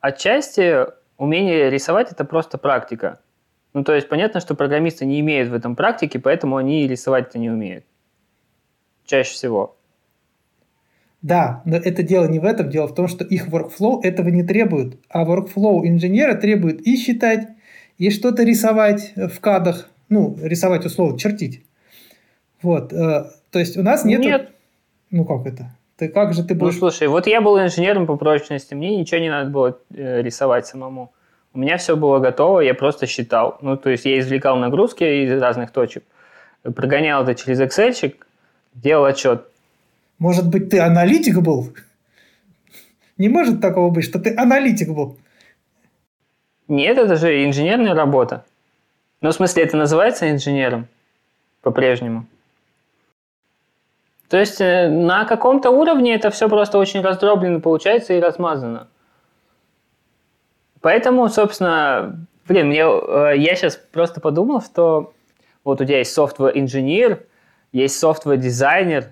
Отчасти 0.00 0.88
умение 1.16 1.70
рисовать– 1.70 2.08
это 2.12 2.26
просто 2.26 2.58
практика. 2.58 3.20
Ну, 3.72 3.82
то 3.82 3.94
есть 3.94 4.10
понятно, 4.10 4.40
что 4.40 4.54
программисты 4.54 5.06
не 5.06 5.20
имеют 5.20 5.48
в 5.48 5.54
этом 5.54 5.74
практики, 5.74 6.18
поэтому 6.18 6.58
они 6.58 6.86
рисовать-то 6.86 7.38
не 7.38 7.48
умеют. 7.48 7.86
Чаще 9.12 9.34
всего. 9.34 9.76
Да, 11.20 11.60
но 11.66 11.76
это 11.76 12.02
дело 12.02 12.26
не 12.26 12.38
в 12.38 12.46
этом. 12.46 12.70
Дело 12.70 12.88
в 12.88 12.94
том, 12.94 13.08
что 13.08 13.24
их 13.24 13.48
workflow 13.48 14.00
этого 14.02 14.30
не 14.30 14.42
требует. 14.42 14.98
А 15.10 15.26
workflow 15.26 15.86
инженера 15.86 16.32
требует 16.34 16.80
и 16.80 16.96
считать, 16.96 17.46
и 17.98 18.08
что-то 18.08 18.42
рисовать 18.42 19.12
в 19.14 19.38
кадах. 19.40 19.90
Ну, 20.08 20.38
рисовать 20.40 20.86
условно, 20.86 21.18
чертить. 21.18 21.62
Вот. 22.62 22.94
Э, 22.94 23.26
то 23.50 23.58
есть 23.58 23.76
у 23.76 23.82
нас 23.82 24.06
нет... 24.06 24.20
Нет. 24.20 24.48
Ну, 25.10 25.26
как 25.26 25.44
это? 25.44 25.76
Ты 25.98 26.08
как 26.08 26.32
же 26.32 26.42
ты 26.42 26.54
ну, 26.54 26.60
будешь... 26.60 26.80
Ну, 26.80 26.90
слушай, 26.90 27.06
вот 27.06 27.26
я 27.26 27.42
был 27.42 27.60
инженером 27.60 28.06
по 28.06 28.16
прочности, 28.16 28.72
мне 28.72 28.96
ничего 28.96 29.20
не 29.20 29.28
надо 29.28 29.50
было 29.50 29.78
э, 29.94 30.22
рисовать 30.22 30.66
самому. 30.66 31.12
У 31.52 31.58
меня 31.58 31.76
все 31.76 31.96
было 31.96 32.18
готово, 32.18 32.60
я 32.60 32.72
просто 32.72 33.06
считал. 33.06 33.58
Ну, 33.60 33.76
то 33.76 33.90
есть 33.90 34.06
я 34.06 34.18
извлекал 34.18 34.56
нагрузки 34.56 35.04
из 35.04 35.38
разных 35.38 35.70
точек, 35.70 36.02
прогонял 36.62 37.24
это 37.24 37.34
через 37.34 37.60
Excel, 37.60 38.14
делал 38.74 39.04
отчет. 39.04 39.48
Может 40.18 40.48
быть, 40.48 40.70
ты 40.70 40.80
аналитик 40.80 41.40
был? 41.40 41.74
Не 43.18 43.28
может 43.28 43.60
такого 43.60 43.90
быть, 43.90 44.04
что 44.04 44.18
ты 44.18 44.34
аналитик 44.36 44.90
был. 44.90 45.16
Нет, 46.68 46.96
это 46.98 47.16
же 47.16 47.44
инженерная 47.44 47.94
работа. 47.94 48.44
Ну, 49.20 49.30
в 49.30 49.34
смысле, 49.34 49.64
это 49.64 49.76
называется 49.76 50.30
инженером 50.30 50.88
по-прежнему. 51.60 52.26
То 54.28 54.38
есть 54.38 54.60
э, 54.60 54.88
на 54.88 55.26
каком-то 55.26 55.70
уровне 55.70 56.14
это 56.14 56.30
все 56.30 56.48
просто 56.48 56.78
очень 56.78 57.02
раздроблено 57.02 57.60
получается 57.60 58.14
и 58.14 58.20
размазано. 58.20 58.88
Поэтому, 60.80 61.28
собственно, 61.28 62.26
блин, 62.48 62.72
э, 62.72 62.74
я 63.36 63.54
сейчас 63.54 63.76
просто 63.76 64.20
подумал, 64.20 64.62
что 64.62 65.12
вот 65.64 65.80
у 65.80 65.84
тебя 65.84 65.98
есть 65.98 66.16
software-инженер, 66.16 67.24
есть 67.72 68.02
software-дизайнер 68.02 69.06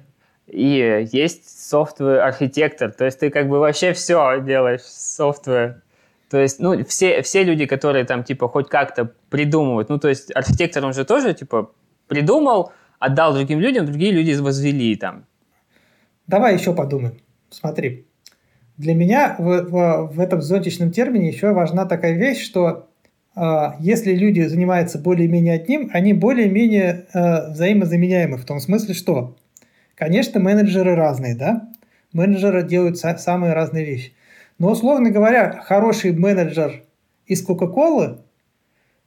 и 0.47 1.09
есть 1.13 1.73
software-архитектор. 1.73 2.93
То 2.93 3.07
есть 3.07 3.19
ты 3.19 3.31
как 3.31 3.49
бы 3.49 3.59
вообще 3.59 3.93
все 3.93 4.41
делаешь 4.41 4.83
software. 4.83 5.81
То 6.29 6.39
есть, 6.39 6.61
ну, 6.61 6.85
все, 6.85 7.23
все 7.23 7.43
люди, 7.43 7.67
которые 7.67 8.05
там, 8.05 8.23
типа, 8.23 8.49
хоть 8.49 8.69
как-то 8.69 9.13
придумывают, 9.31 9.89
ну, 9.89 9.99
то 9.99 10.09
есть 10.09 10.35
архитектор, 10.35 10.85
он 10.85 10.93
же 10.93 11.05
тоже, 11.05 11.35
типа, 11.35 11.73
придумал, 12.07 12.73
отдал 13.01 13.35
другим 13.35 13.59
людям, 13.59 13.87
другие 13.87 14.13
люди 14.13 14.33
возвели 14.35 14.95
там. 14.95 15.27
Давай 16.29 16.55
еще 16.55 16.73
подумаем. 16.73 17.19
Смотри, 17.51 18.07
для 18.77 18.95
меня 18.95 19.35
в, 19.39 19.63
в, 19.65 20.13
в 20.13 20.21
этом 20.21 20.41
зонтичном 20.41 20.93
термине 20.93 21.29
еще 21.29 21.53
важна 21.53 21.85
такая 21.85 22.13
вещь, 22.13 22.45
что 22.45 22.90
если 23.81 24.15
люди 24.15 24.41
занимаются 24.43 24.99
более-менее 24.99 25.55
одним, 25.55 25.91
они 25.93 26.13
более-менее 26.13 27.07
э, 27.13 27.51
взаимозаменяемы 27.53 28.37
в 28.37 28.45
том 28.45 28.61
смысле, 28.61 28.95
что, 28.95 29.37
конечно, 29.95 30.41
менеджеры 30.41 30.95
разные, 30.95 31.37
да, 31.37 31.69
менеджеры 32.13 32.63
делают 32.63 32.97
са- 32.97 33.19
самые 33.19 33.53
разные 33.53 33.85
вещи. 33.85 34.13
Но, 34.59 34.73
условно 34.73 35.11
говоря, 35.11 35.63
хороший 35.65 36.13
менеджер 36.13 36.83
из 37.27 37.43
Кока-Колы, 37.43 38.19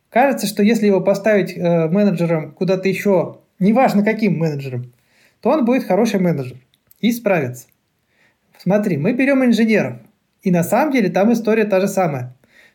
кажется, 0.10 0.48
что 0.48 0.64
если 0.64 0.88
его 0.88 1.02
поставить 1.02 1.58
э, 1.58 1.90
менеджером 1.90 2.54
куда-то 2.54 2.88
еще, 2.88 3.40
неважно 3.60 4.04
каким 4.04 4.38
менеджером, 4.38 4.94
то 5.42 5.50
он 5.50 5.66
будет 5.66 5.84
хороший 5.84 6.22
менеджер 6.22 6.58
и 7.02 7.12
справится. 7.12 7.68
Смотри, 8.58 8.96
мы 8.96 9.12
берем 9.12 9.44
инженеров, 9.44 9.98
и 10.42 10.50
на 10.50 10.64
самом 10.64 10.94
деле 10.94 11.10
там 11.10 11.34
история 11.34 11.66
та 11.66 11.82
же 11.82 11.88
самая. 11.88 12.34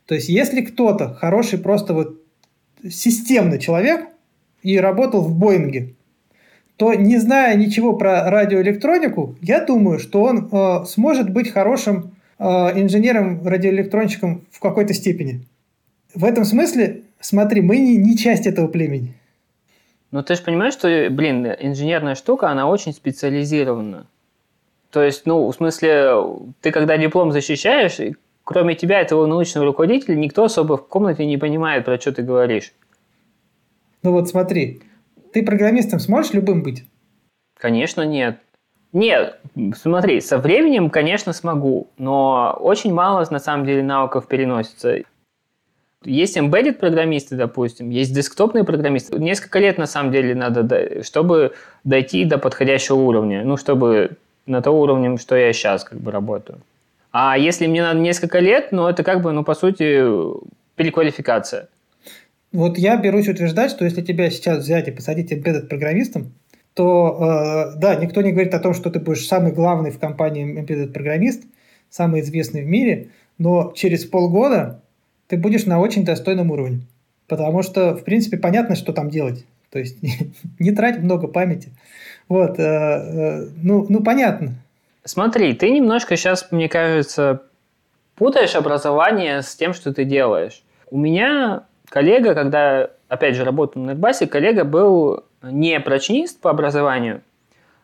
То 0.09 0.15
есть 0.15 0.31
если 0.31 0.63
кто-то 0.63 1.15
хороший 1.15 1.59
просто 1.59 1.93
вот 1.93 2.23
системный 2.83 3.59
человек 3.59 4.07
и 4.63 4.79
работал 4.79 5.21
в 5.21 5.39
Боинге, 5.39 5.95
то 6.77 6.95
не 6.95 7.19
зная 7.19 7.55
ничего 7.57 7.93
про 7.93 8.31
радиоэлектронику, 8.31 9.37
я 9.43 9.63
думаю, 9.63 9.99
что 9.99 10.23
он 10.23 10.49
э, 10.51 10.85
сможет 10.87 11.31
быть 11.31 11.53
хорошим 11.53 12.15
э, 12.39 12.45
инженером, 12.45 13.47
радиоэлектронщиком 13.47 14.47
в 14.51 14.61
какой-то 14.61 14.95
степени. 14.95 15.43
В 16.15 16.25
этом 16.25 16.47
смысле, 16.47 17.03
смотри, 17.21 17.61
мы 17.61 17.77
не, 17.77 17.97
не 17.97 18.17
часть 18.17 18.47
этого 18.47 18.69
племени. 18.69 19.13
Ну, 20.11 20.23
ты 20.23 20.37
же 20.37 20.43
понимаешь, 20.43 20.73
что, 20.73 20.89
блин, 21.11 21.47
инженерная 21.47 22.15
штука, 22.15 22.49
она 22.49 22.67
очень 22.67 22.95
специализирована. 22.95 24.07
То 24.91 25.03
есть, 25.03 25.27
ну, 25.27 25.47
в 25.49 25.55
смысле, 25.55 26.15
ты 26.63 26.71
когда 26.71 26.97
диплом 26.97 27.31
защищаешь, 27.31 27.99
кроме 28.49 28.75
тебя, 28.75 29.03
этого 29.03 29.27
научного 29.27 29.67
руководителя, 29.67 30.15
никто 30.15 30.45
особо 30.45 30.79
в 30.79 30.89
комнате 30.89 31.27
не 31.27 31.37
понимает, 31.37 31.85
про 31.85 32.01
что 32.01 32.13
ты 32.13 32.23
говоришь. 32.23 32.73
Ну 34.03 34.13
вот 34.13 34.27
смотри, 34.31 34.81
ты 35.35 35.45
программистом 35.45 36.01
сможешь 36.01 36.33
любым 36.33 36.63
быть? 36.63 36.87
Конечно, 37.61 38.07
нет. 38.07 38.39
Нет, 38.95 39.39
смотри, 39.77 40.23
со 40.23 40.39
временем, 40.39 40.89
конечно, 40.89 41.35
смогу, 41.35 41.89
но 41.99 42.57
очень 42.59 42.95
мало 42.95 43.27
на 43.31 43.39
самом 43.39 43.67
деле 43.67 43.83
навыков 43.83 44.27
переносится. 44.27 45.03
Есть 46.05 46.39
embedded 46.39 46.79
программисты, 46.79 47.37
допустим, 47.37 47.91
есть 47.91 48.15
десктопные 48.15 48.65
программисты. 48.65 49.19
Несколько 49.19 49.59
лет, 49.59 49.77
на 49.77 49.87
самом 49.87 50.11
деле, 50.11 50.35
надо, 50.35 51.03
чтобы 51.03 51.53
дойти 51.85 52.25
до 52.25 52.39
подходящего 52.39 52.97
уровня. 52.97 53.45
Ну, 53.45 53.59
чтобы 53.59 54.13
на 54.47 54.63
то 54.63 54.71
уровне, 54.71 55.19
что 55.19 55.37
я 55.37 55.53
сейчас 55.53 55.85
как 55.85 56.01
бы 56.01 56.11
работаю. 56.11 56.61
А 57.11 57.39
если 57.39 57.67
мне 57.67 57.83
надо 57.83 58.01
несколько 58.01 58.39
лет, 58.39 58.69
ну, 58.71 58.87
это 58.87 59.03
как 59.03 59.23
бы, 59.23 59.33
ну, 59.33 59.45
по 59.45 59.55
сути, 59.55 60.03
переквалификация. 60.77 61.69
Вот 62.53 62.79
я 62.79 62.97
берусь 62.97 63.29
утверждать, 63.29 63.71
что 63.71 63.85
если 63.85 64.03
тебя 64.03 64.31
сейчас 64.31 64.59
взять 64.65 64.89
и 64.89 64.91
посадить 64.91 65.33
embedded 65.33 65.67
программистом, 65.69 66.33
то, 66.75 67.73
э, 67.75 67.79
да, 67.79 67.97
никто 67.97 68.23
не 68.23 68.33
говорит 68.33 68.55
о 68.55 68.61
том, 68.61 68.73
что 68.73 68.91
ты 68.91 69.01
будешь 69.01 69.27
самый 69.27 69.53
главный 69.53 69.91
в 69.91 69.99
компании 69.99 70.61
embedded 70.61 70.93
программист, 70.93 71.43
самый 71.91 72.21
известный 72.21 72.63
в 72.63 72.67
мире, 72.67 73.09
но 73.37 73.73
через 73.75 74.05
полгода 74.05 74.81
ты 75.27 75.37
будешь 75.37 75.67
на 75.67 75.81
очень 75.81 76.05
достойном 76.05 76.51
уровне. 76.51 76.81
Потому 77.27 77.63
что, 77.63 77.95
в 77.95 78.05
принципе, 78.05 78.39
понятно, 78.39 78.77
что 78.77 78.93
там 78.93 79.11
делать. 79.11 79.45
То 79.71 79.79
есть 79.79 79.99
не, 80.59 80.73
трать 80.73 81.01
много 81.01 81.29
памяти. 81.29 81.71
Вот, 82.29 82.59
э, 82.59 82.63
э, 82.63 83.49
ну, 83.63 83.87
ну, 83.89 84.03
понятно. 84.03 84.55
Смотри, 85.09 85.55
ты 85.55 85.71
немножко 85.71 86.17
сейчас, 86.17 86.53
мне 86.53 86.69
кажется, 86.69 87.43
путаешь 88.15 88.55
образование 88.55 89.41
с 89.41 89.57
тем, 89.57 89.73
что 89.73 89.95
ты 89.95 90.05
делаешь. 90.05 90.63
У 90.91 90.99
меня 90.99 91.65
коллега, 91.89 92.35
когда, 92.35 92.91
опять 93.09 93.35
же, 93.35 93.45
работал 93.45 93.81
на 93.81 93.93
Airbus, 93.93 94.27
коллега 94.27 94.65
был 94.65 95.25
не 95.41 95.81
прочнист 95.81 96.39
по 96.43 96.51
образованию, 96.51 97.23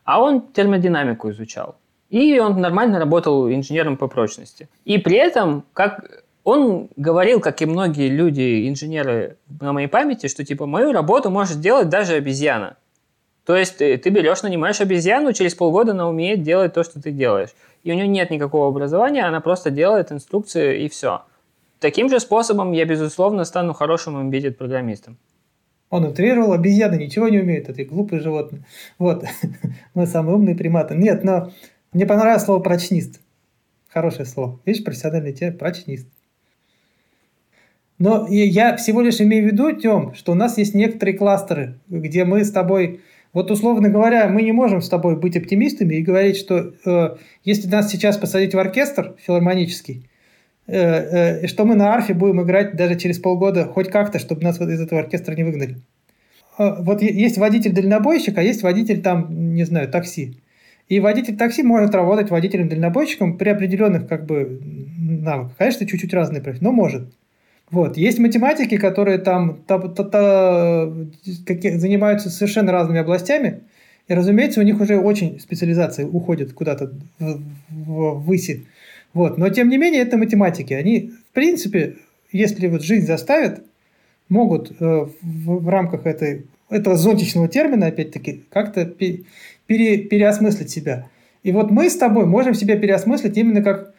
а 0.05 0.21
он 0.21 0.43
термодинамику 0.43 1.31
изучал. 1.31 1.77
И 2.11 2.39
он 2.39 2.61
нормально 2.61 2.99
работал 2.99 3.51
инженером 3.51 3.97
по 3.97 4.07
прочности. 4.07 4.69
И 4.85 4.99
при 4.99 5.17
этом, 5.17 5.65
как 5.73 6.25
он 6.45 6.91
говорил, 6.97 7.41
как 7.41 7.63
и 7.63 7.67
многие 7.67 8.11
люди, 8.11 8.69
инженеры 8.69 9.39
на 9.63 9.73
моей 9.73 9.89
памяти, 9.89 10.27
что 10.27 10.45
типа 10.45 10.67
мою 10.67 10.93
работу 10.93 11.31
может 11.31 11.59
делать 11.59 11.89
даже 11.89 12.17
обезьяна. 12.17 12.77
То 13.47 13.57
есть 13.57 13.79
ты, 13.79 13.99
ты 13.99 14.11
берешь, 14.11 14.43
нанимаешь 14.43 14.81
обезьяну, 14.81 15.33
через 15.33 15.55
полгода 15.55 15.93
она 15.93 16.09
умеет 16.09 16.43
делать 16.43 16.73
то, 16.73 16.83
что 16.83 17.01
ты 17.01 17.11
делаешь. 17.11 17.51
И 17.83 17.93
у 17.93 17.95
нее 17.95 18.09
нет 18.09 18.31
никакого 18.31 18.69
образования, 18.69 19.25
она 19.25 19.41
просто 19.41 19.71
делает 19.71 20.11
инструкции 20.11 20.85
и 20.85 20.89
все. 20.89 21.23
Таким 21.79 22.09
же 22.09 22.19
способом 22.21 22.73
я, 22.73 22.87
безусловно, 22.87 23.45
стану 23.45 23.75
хорошим 23.75 24.17
embedded 24.17 24.53
программистом. 24.53 25.19
Он 25.91 26.05
утрировал, 26.05 26.55
обезьяны 26.55 26.97
ничего 26.97 27.29
не 27.29 27.39
умеют, 27.39 27.69
это 27.69 27.85
глупые 27.85 28.21
животные. 28.21 28.65
Вот, 28.99 29.25
мы 29.95 30.07
самые 30.07 30.37
умные 30.37 30.57
приматы. 30.57 30.95
Нет, 30.95 31.23
но 31.23 31.53
мне 31.93 32.07
понравилось 32.07 32.45
слово 32.45 32.61
«прочнист». 32.61 33.21
Хорошее 33.91 34.25
слово. 34.25 34.59
Видишь, 34.65 34.83
профессиональный 34.83 35.33
термин 35.33 35.59
«прочнист». 35.59 36.09
Но 37.99 38.27
я 38.29 38.77
всего 38.77 39.03
лишь 39.03 39.21
имею 39.21 39.45
в 39.45 39.53
виду, 39.53 39.71
Тем, 39.73 40.15
что 40.15 40.33
у 40.33 40.35
нас 40.35 40.59
есть 40.59 40.75
некоторые 40.75 41.17
кластеры, 41.17 41.79
где 41.87 42.25
мы 42.25 42.45
с 42.45 42.51
тобой 42.51 43.03
вот, 43.35 43.51
условно 43.51 43.89
говоря, 43.89 44.29
мы 44.29 44.43
не 44.43 44.53
можем 44.53 44.81
с 44.81 44.89
тобой 44.89 45.17
быть 45.17 45.37
оптимистами 45.37 45.97
и 45.97 46.03
говорить, 46.03 46.37
что 46.37 46.73
э, 46.87 47.17
если 47.43 47.69
нас 47.69 47.91
сейчас 47.91 48.17
посадить 48.17 48.55
в 48.55 48.59
оркестр 48.59 49.17
филармонический, 49.19 50.09
э, 50.69 51.43
э, 51.43 51.47
что 51.49 51.65
мы 51.65 51.75
на 51.75 51.93
арфе 51.93 52.15
будем 52.15 52.43
играть 52.43 52.77
даже 52.77 52.95
через 52.95 53.19
полгода 53.19 53.65
хоть 53.67 53.91
как-то, 53.91 54.21
чтобы 54.21 54.43
нас 54.43 54.61
из 54.61 54.81
этого 54.81 55.01
оркестра 55.01 55.35
не 55.35 55.43
выгнали. 55.43 55.79
Э, 56.59 56.77
вот 56.79 57.03
есть 57.03 57.37
водитель-дальнобойщик, 57.37 58.39
а 58.39 58.43
есть 58.43 58.63
водитель 58.63 59.03
там, 59.03 59.55
не 59.55 59.65
знаю, 59.65 59.89
такси. 59.89 60.39
И 60.89 61.01
водитель 61.01 61.37
такси 61.37 61.65
может 61.65 61.93
работать 61.93 62.31
водителем-дальнобойщиком 62.31 63.37
при 63.37 63.49
определенных 63.49 64.07
как 64.07 64.27
бы 64.27 64.61
навыках. 64.97 65.57
Конечно, 65.57 65.87
чуть-чуть 65.87 66.15
разные 66.15 66.41
профессии, 66.41 66.63
но 66.63 66.71
может. 66.71 67.13
Вот. 67.71 67.97
Есть 67.97 68.19
математики, 68.19 68.77
которые 68.77 69.19
там 69.19 69.59
та, 69.67 69.79
та, 69.79 70.05
та, 70.05 70.91
занимаются 71.79 72.31
совершенно 72.31 72.73
разными 72.73 73.01
областями, 73.01 73.61
и, 74.07 74.15
разумеется, 74.15 74.61
у 74.61 74.65
них 74.65 74.81
уже 74.81 74.99
очень 74.99 75.41
специализация 75.41 76.07
уходит 76.07 76.53
куда-то 76.53 76.93
в, 77.19 77.41
в, 77.71 78.25
выси. 78.25 78.67
Вот. 79.15 79.39
Но, 79.39 79.49
тем 79.49 79.71
не 79.71 79.79
менее, 79.79 80.03
это 80.03 80.19
математики. 80.19 80.75
Они, 80.75 81.13
в 81.31 81.33
принципе, 81.33 81.97
если 82.31 82.67
вот 82.67 82.83
жизнь 82.83 83.07
заставит, 83.07 83.63
могут 84.29 84.73
э, 84.79 85.07
в, 85.23 85.63
в 85.63 85.69
рамках 85.69 86.05
этой, 86.05 86.47
этого 86.69 86.97
зонтичного 86.97 87.49
термина, 87.49 87.87
опять-таки, 87.87 88.45
как-то 88.51 88.85
пере, 88.85 89.99
переосмыслить 89.99 90.71
себя. 90.71 91.09
И 91.43 91.53
вот 91.53 91.71
мы 91.71 91.89
с 91.89 91.97
тобой 91.97 92.27
можем 92.27 92.55
себя 92.55 92.77
переосмыслить 92.77 93.37
именно 93.39 93.63
как 93.63 93.95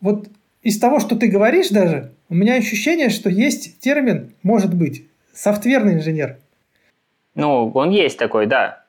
вот 0.00 0.28
из 0.68 0.78
того, 0.78 1.00
что 1.00 1.16
ты 1.16 1.28
говоришь 1.28 1.70
даже, 1.70 2.12
у 2.28 2.34
меня 2.34 2.54
ощущение, 2.54 3.08
что 3.08 3.30
есть 3.30 3.80
термин, 3.80 4.34
может 4.42 4.74
быть, 4.74 5.06
софтверный 5.32 5.94
инженер. 5.94 6.36
Ну, 7.34 7.70
он 7.74 7.90
есть 7.90 8.18
такой, 8.18 8.46
да. 8.46 8.84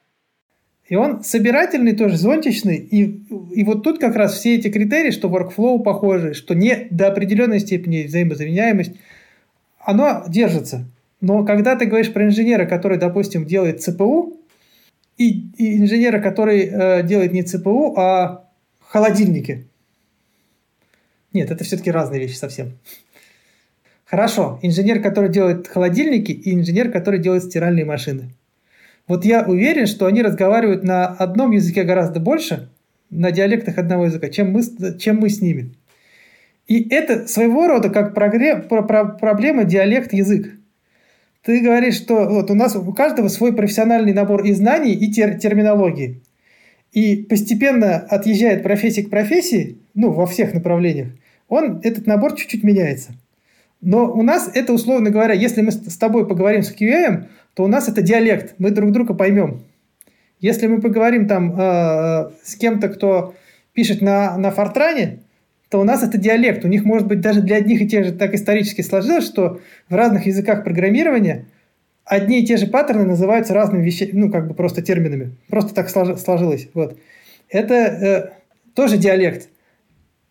И 0.88 0.96
он 0.96 1.24
собирательный 1.24 1.96
тоже, 1.96 2.18
зонтичный. 2.18 2.78
И, 2.78 3.24
и 3.52 3.64
вот 3.64 3.84
тут 3.84 4.00
как 4.00 4.16
раз 4.16 4.34
все 4.34 4.56
эти 4.56 4.70
критерии, 4.70 5.12
что 5.12 5.30
workflow 5.30 5.80
похожи, 5.80 6.34
что 6.34 6.54
не 6.54 6.88
до 6.90 7.08
определенной 7.08 7.60
степени 7.60 8.04
взаимозаменяемость, 8.04 8.94
оно 9.80 10.24
держится. 10.28 10.86
Но 11.22 11.46
когда 11.46 11.76
ты 11.76 11.86
говоришь 11.86 12.12
про 12.12 12.26
инженера, 12.26 12.66
который, 12.66 12.98
допустим, 12.98 13.46
делает 13.46 13.82
ЦПУ, 13.82 14.38
и, 15.18 15.50
и 15.58 15.78
инженера, 15.78 16.20
который 16.20 16.66
э, 16.66 17.04
делает 17.04 17.34
не 17.34 17.44
ЦПУ, 17.44 17.94
а 17.98 18.50
холодильники. 18.80 19.69
Нет, 21.34 21.52
это 21.52 21.64
все-таки 21.64 21.92
разные 21.92 22.20
вещи 22.20 22.36
совсем. 22.36 22.78
Хорошо, 24.06 24.60
инженер, 24.64 25.02
который 25.02 25.30
делает 25.30 25.68
холодильники, 25.68 26.32
и 26.32 26.54
инженер, 26.56 26.92
который 26.92 27.20
делает 27.20 27.44
стиральные 27.44 27.86
машины. 27.86 28.32
Вот 29.08 29.26
я 29.26 29.44
уверен, 29.44 29.86
что 29.86 30.08
они 30.08 30.22
разговаривают 30.24 30.84
на 30.84 31.06
одном 31.06 31.52
языке 31.52 31.84
гораздо 31.84 32.20
больше, 32.20 32.70
на 33.10 33.32
диалектах 33.32 33.78
одного 33.78 34.06
языка, 34.06 34.30
чем 34.30 34.52
мы, 34.52 34.64
чем 34.98 35.18
мы 35.18 35.30
с 35.30 35.42
ними. 35.42 35.76
И 36.68 36.88
это 36.94 37.28
своего 37.28 37.68
рода 37.68 37.90
как 37.90 38.14
проблема 38.14 39.64
диалект-язык. 39.64 40.56
Ты 41.44 41.62
говоришь, 41.62 41.96
что 41.96 42.28
вот 42.28 42.52
у 42.52 42.54
нас 42.54 42.76
у 42.76 42.94
каждого 42.94 43.28
свой 43.28 43.54
профессиональный 43.54 44.14
набор 44.14 44.44
и 44.44 44.54
знаний, 44.54 44.94
и 44.94 45.12
тер 45.12 45.40
терминологии. 45.40 46.22
И 46.92 47.18
постепенно 47.18 47.98
отъезжает 47.98 48.64
профессия 48.64 49.04
к 49.04 49.10
профессии, 49.10 49.78
ну, 49.94 50.12
во 50.12 50.26
всех 50.26 50.54
направлениях, 50.54 51.10
он, 51.48 51.82
этот 51.84 52.08
набор 52.08 52.36
чуть-чуть 52.36 52.64
меняется. 52.64 53.14
Но 53.82 54.12
у 54.12 54.22
нас 54.24 54.50
это, 54.54 54.74
условно 54.74 55.10
говоря, 55.10 55.34
если 55.34 55.62
мы 55.62 55.72
с 55.72 55.98
тобой 55.98 56.28
поговорим 56.28 56.64
с 56.64 56.74
QM, 56.74 57.26
то 57.54 57.64
у 57.64 57.68
нас 57.68 57.88
это 57.88 58.02
диалект, 58.02 58.56
мы 58.58 58.72
друг 58.72 58.92
друга 58.92 59.14
поймем. 59.14 59.62
Если 60.40 60.68
мы 60.68 60.80
поговорим 60.82 61.28
там 61.28 61.54
э, 61.60 62.30
с 62.44 62.56
кем-то, 62.56 62.90
кто 62.90 63.36
пишет 63.74 64.02
на, 64.02 64.38
на 64.38 64.52
Фортране, 64.52 65.20
то 65.70 65.80
у 65.80 65.84
нас 65.84 66.04
это 66.04 66.18
диалект. 66.18 66.66
У 66.66 66.68
них, 66.68 66.84
может 66.84 67.08
быть, 67.08 67.22
даже 67.22 67.42
для 67.42 67.58
одних 67.58 67.82
и 67.82 67.88
тех 67.88 68.06
же 68.06 68.12
так 68.12 68.34
исторически 68.34 68.82
сложилось, 68.82 69.26
что 69.26 69.62
в 69.88 69.96
разных 69.96 70.26
языках 70.26 70.64
программирования 70.64 71.46
одни 72.10 72.42
и 72.42 72.46
те 72.46 72.58
же 72.58 72.68
паттерны 72.68 73.06
называются 73.06 73.54
разными 73.54 73.86
вещами, 73.86 74.12
ну, 74.14 74.32
как 74.32 74.48
бы 74.48 74.54
просто 74.54 74.82
терминами. 74.82 75.36
Просто 75.48 75.74
так 75.74 75.90
сложилось. 75.90 76.68
Вот. 76.74 76.98
Это 77.50 77.74
э, 77.74 78.30
тоже 78.74 78.98
диалект 78.98 79.50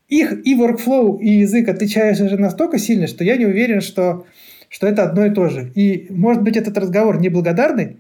их 0.09 0.47
и 0.47 0.59
workflow, 0.59 1.21
и 1.21 1.41
язык 1.41 1.69
отличаются 1.69 2.25
уже 2.25 2.39
настолько 2.39 2.79
сильно, 2.79 3.07
что 3.07 3.25
я 3.25 3.37
не 3.37 3.47
уверен, 3.47 3.81
что, 3.81 4.27
что 4.69 4.87
это 4.87 5.05
одно 5.05 5.27
и 5.27 5.31
то 5.31 5.49
же. 5.49 5.71
И, 5.75 6.07
может 6.11 6.43
быть, 6.43 6.57
этот 6.57 6.77
разговор 6.79 7.21
неблагодарный, 7.21 7.99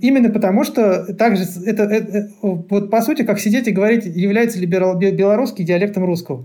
именно 0.00 0.30
потому 0.30 0.64
что 0.64 1.14
также 1.14 1.44
это, 1.64 1.84
это 1.84 2.30
вот 2.42 2.90
по 2.90 3.00
сути, 3.00 3.22
как 3.22 3.38
сидеть 3.38 3.68
и 3.68 3.72
говорить, 3.72 4.04
является 4.04 4.58
ли 4.58 4.66
белорусский 4.66 5.64
диалектом 5.64 6.04
русского. 6.04 6.44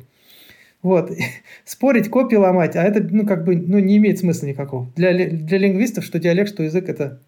Вот. 0.84 1.12
Спорить, 1.66 2.10
копии 2.10 2.36
ломать, 2.36 2.76
а 2.76 2.84
это, 2.84 3.02
ну, 3.02 3.26
как 3.26 3.44
бы, 3.44 3.56
ну, 3.56 3.80
не 3.80 3.98
имеет 3.98 4.20
смысла 4.20 4.48
никакого. 4.48 4.88
Для, 4.96 5.14
для 5.14 5.58
лингвистов, 5.58 6.04
что 6.04 6.20
диалект, 6.20 6.50
что 6.50 6.64
язык, 6.64 6.90
это... 6.90 7.20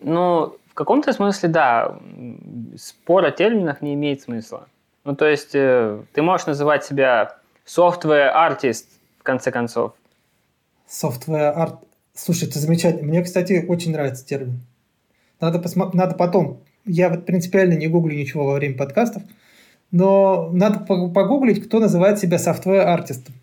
Ну, 0.00 0.56
в 0.68 0.74
каком-то 0.74 1.12
смысле, 1.12 1.48
да, 1.48 1.98
спор 2.76 3.24
о 3.24 3.30
терминах 3.30 3.82
не 3.82 3.94
имеет 3.94 4.22
смысла. 4.22 4.68
Ну, 5.04 5.14
то 5.14 5.26
есть 5.26 5.54
э, 5.54 6.00
ты 6.12 6.22
можешь 6.22 6.46
называть 6.46 6.84
себя 6.84 7.36
software 7.66 8.32
artist, 8.34 8.86
в 9.18 9.22
конце 9.22 9.50
концов. 9.50 9.92
Software 10.88 11.56
art. 11.56 11.78
Слушай, 12.14 12.48
это 12.48 12.58
замечательно. 12.58 13.06
Мне, 13.06 13.22
кстати, 13.22 13.64
очень 13.68 13.92
нравится 13.92 14.26
термин. 14.26 14.60
Надо, 15.40 15.58
посмо... 15.58 15.90
надо 15.92 16.14
потом. 16.14 16.60
Я 16.84 17.08
вот 17.08 17.26
принципиально 17.26 17.74
не 17.74 17.88
гуглю 17.88 18.16
ничего 18.16 18.46
во 18.46 18.54
время 18.54 18.76
подкастов, 18.76 19.22
но 19.92 20.48
надо 20.52 20.80
погуглить, 20.80 21.64
кто 21.64 21.78
называет 21.78 22.18
себя 22.18 22.38
software 22.38 22.80
артистом. 22.80 23.34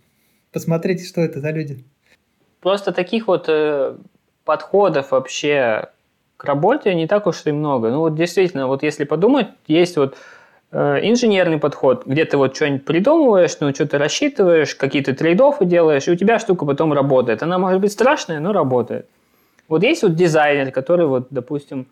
Посмотрите, 0.52 1.06
что 1.06 1.22
это 1.22 1.40
за 1.40 1.52
люди. 1.52 1.84
Просто 2.60 2.92
таких 2.92 3.28
вот 3.28 3.46
э, 3.48 3.96
подходов 4.44 5.12
вообще 5.12 5.90
к 6.38 6.44
работе 6.44 6.96
не 6.96 7.08
так 7.08 7.28
уж 7.28 7.46
и 7.46 7.52
много. 7.52 7.92
Ну 7.92 8.00
вот 8.00 8.16
действительно, 8.16 8.68
вот 8.68 8.82
если 8.82 9.04
подумать, 9.04 9.48
есть 9.68 9.96
вот 9.96 10.18
э, 10.72 11.00
инженерный 11.04 11.60
подход, 11.60 12.06
где 12.06 12.26
ты 12.26 12.36
вот 12.36 12.56
что-нибудь 12.56 12.84
придумываешь, 12.84 13.56
ну, 13.60 13.74
что-то 13.74 14.00
рассчитываешь, 14.00 14.74
какие-то 14.74 15.14
трейдофы 15.14 15.66
делаешь, 15.66 16.08
и 16.08 16.12
у 16.12 16.16
тебя 16.16 16.40
штука 16.40 16.66
потом 16.66 16.94
работает. 16.94 17.44
Она 17.44 17.60
может 17.60 17.80
быть 17.80 17.92
страшная, 17.92 18.40
но 18.40 18.54
работает. 18.54 19.08
Вот 19.68 19.84
есть 19.84 20.02
вот 20.02 20.16
дизайнер, 20.16 20.72
который 20.72 21.06
вот, 21.06 21.28
допустим, 21.30 21.86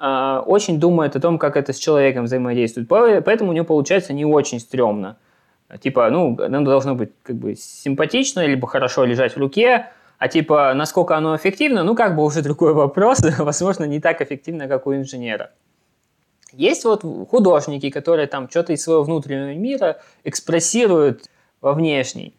очень 0.00 0.80
думает 0.80 1.14
о 1.16 1.20
том, 1.20 1.38
как 1.38 1.56
это 1.56 1.72
с 1.72 1.76
человеком 1.76 2.24
взаимодействует, 2.24 2.88
поэтому 2.88 3.50
у 3.50 3.52
него 3.52 3.66
получается 3.66 4.12
не 4.12 4.24
очень 4.24 4.58
стрёмно. 4.58 5.18
Типа, 5.80 6.10
ну, 6.10 6.36
оно 6.40 6.62
должно 6.62 6.94
быть 6.94 7.10
как 7.22 7.36
бы 7.36 7.54
симпатично, 7.54 8.44
либо 8.46 8.66
хорошо 8.66 9.04
лежать 9.04 9.34
в 9.34 9.38
руке, 9.38 9.86
а 10.18 10.28
типа, 10.28 10.72
насколько 10.74 11.16
оно 11.16 11.36
эффективно, 11.36 11.84
ну, 11.84 11.94
как 11.94 12.16
бы 12.16 12.24
уже 12.24 12.42
другой 12.42 12.74
вопрос, 12.74 13.20
возможно, 13.38 13.84
не 13.84 14.00
так 14.00 14.20
эффективно, 14.20 14.68
как 14.68 14.86
у 14.86 14.94
инженера. 14.94 15.50
Есть 16.52 16.84
вот 16.84 17.02
художники, 17.30 17.90
которые 17.90 18.26
там 18.26 18.48
что-то 18.50 18.72
из 18.72 18.82
своего 18.82 19.04
внутреннего 19.04 19.54
мира 19.54 20.00
экспрессируют 20.24 21.24
во 21.60 21.74
внешний. 21.74 22.34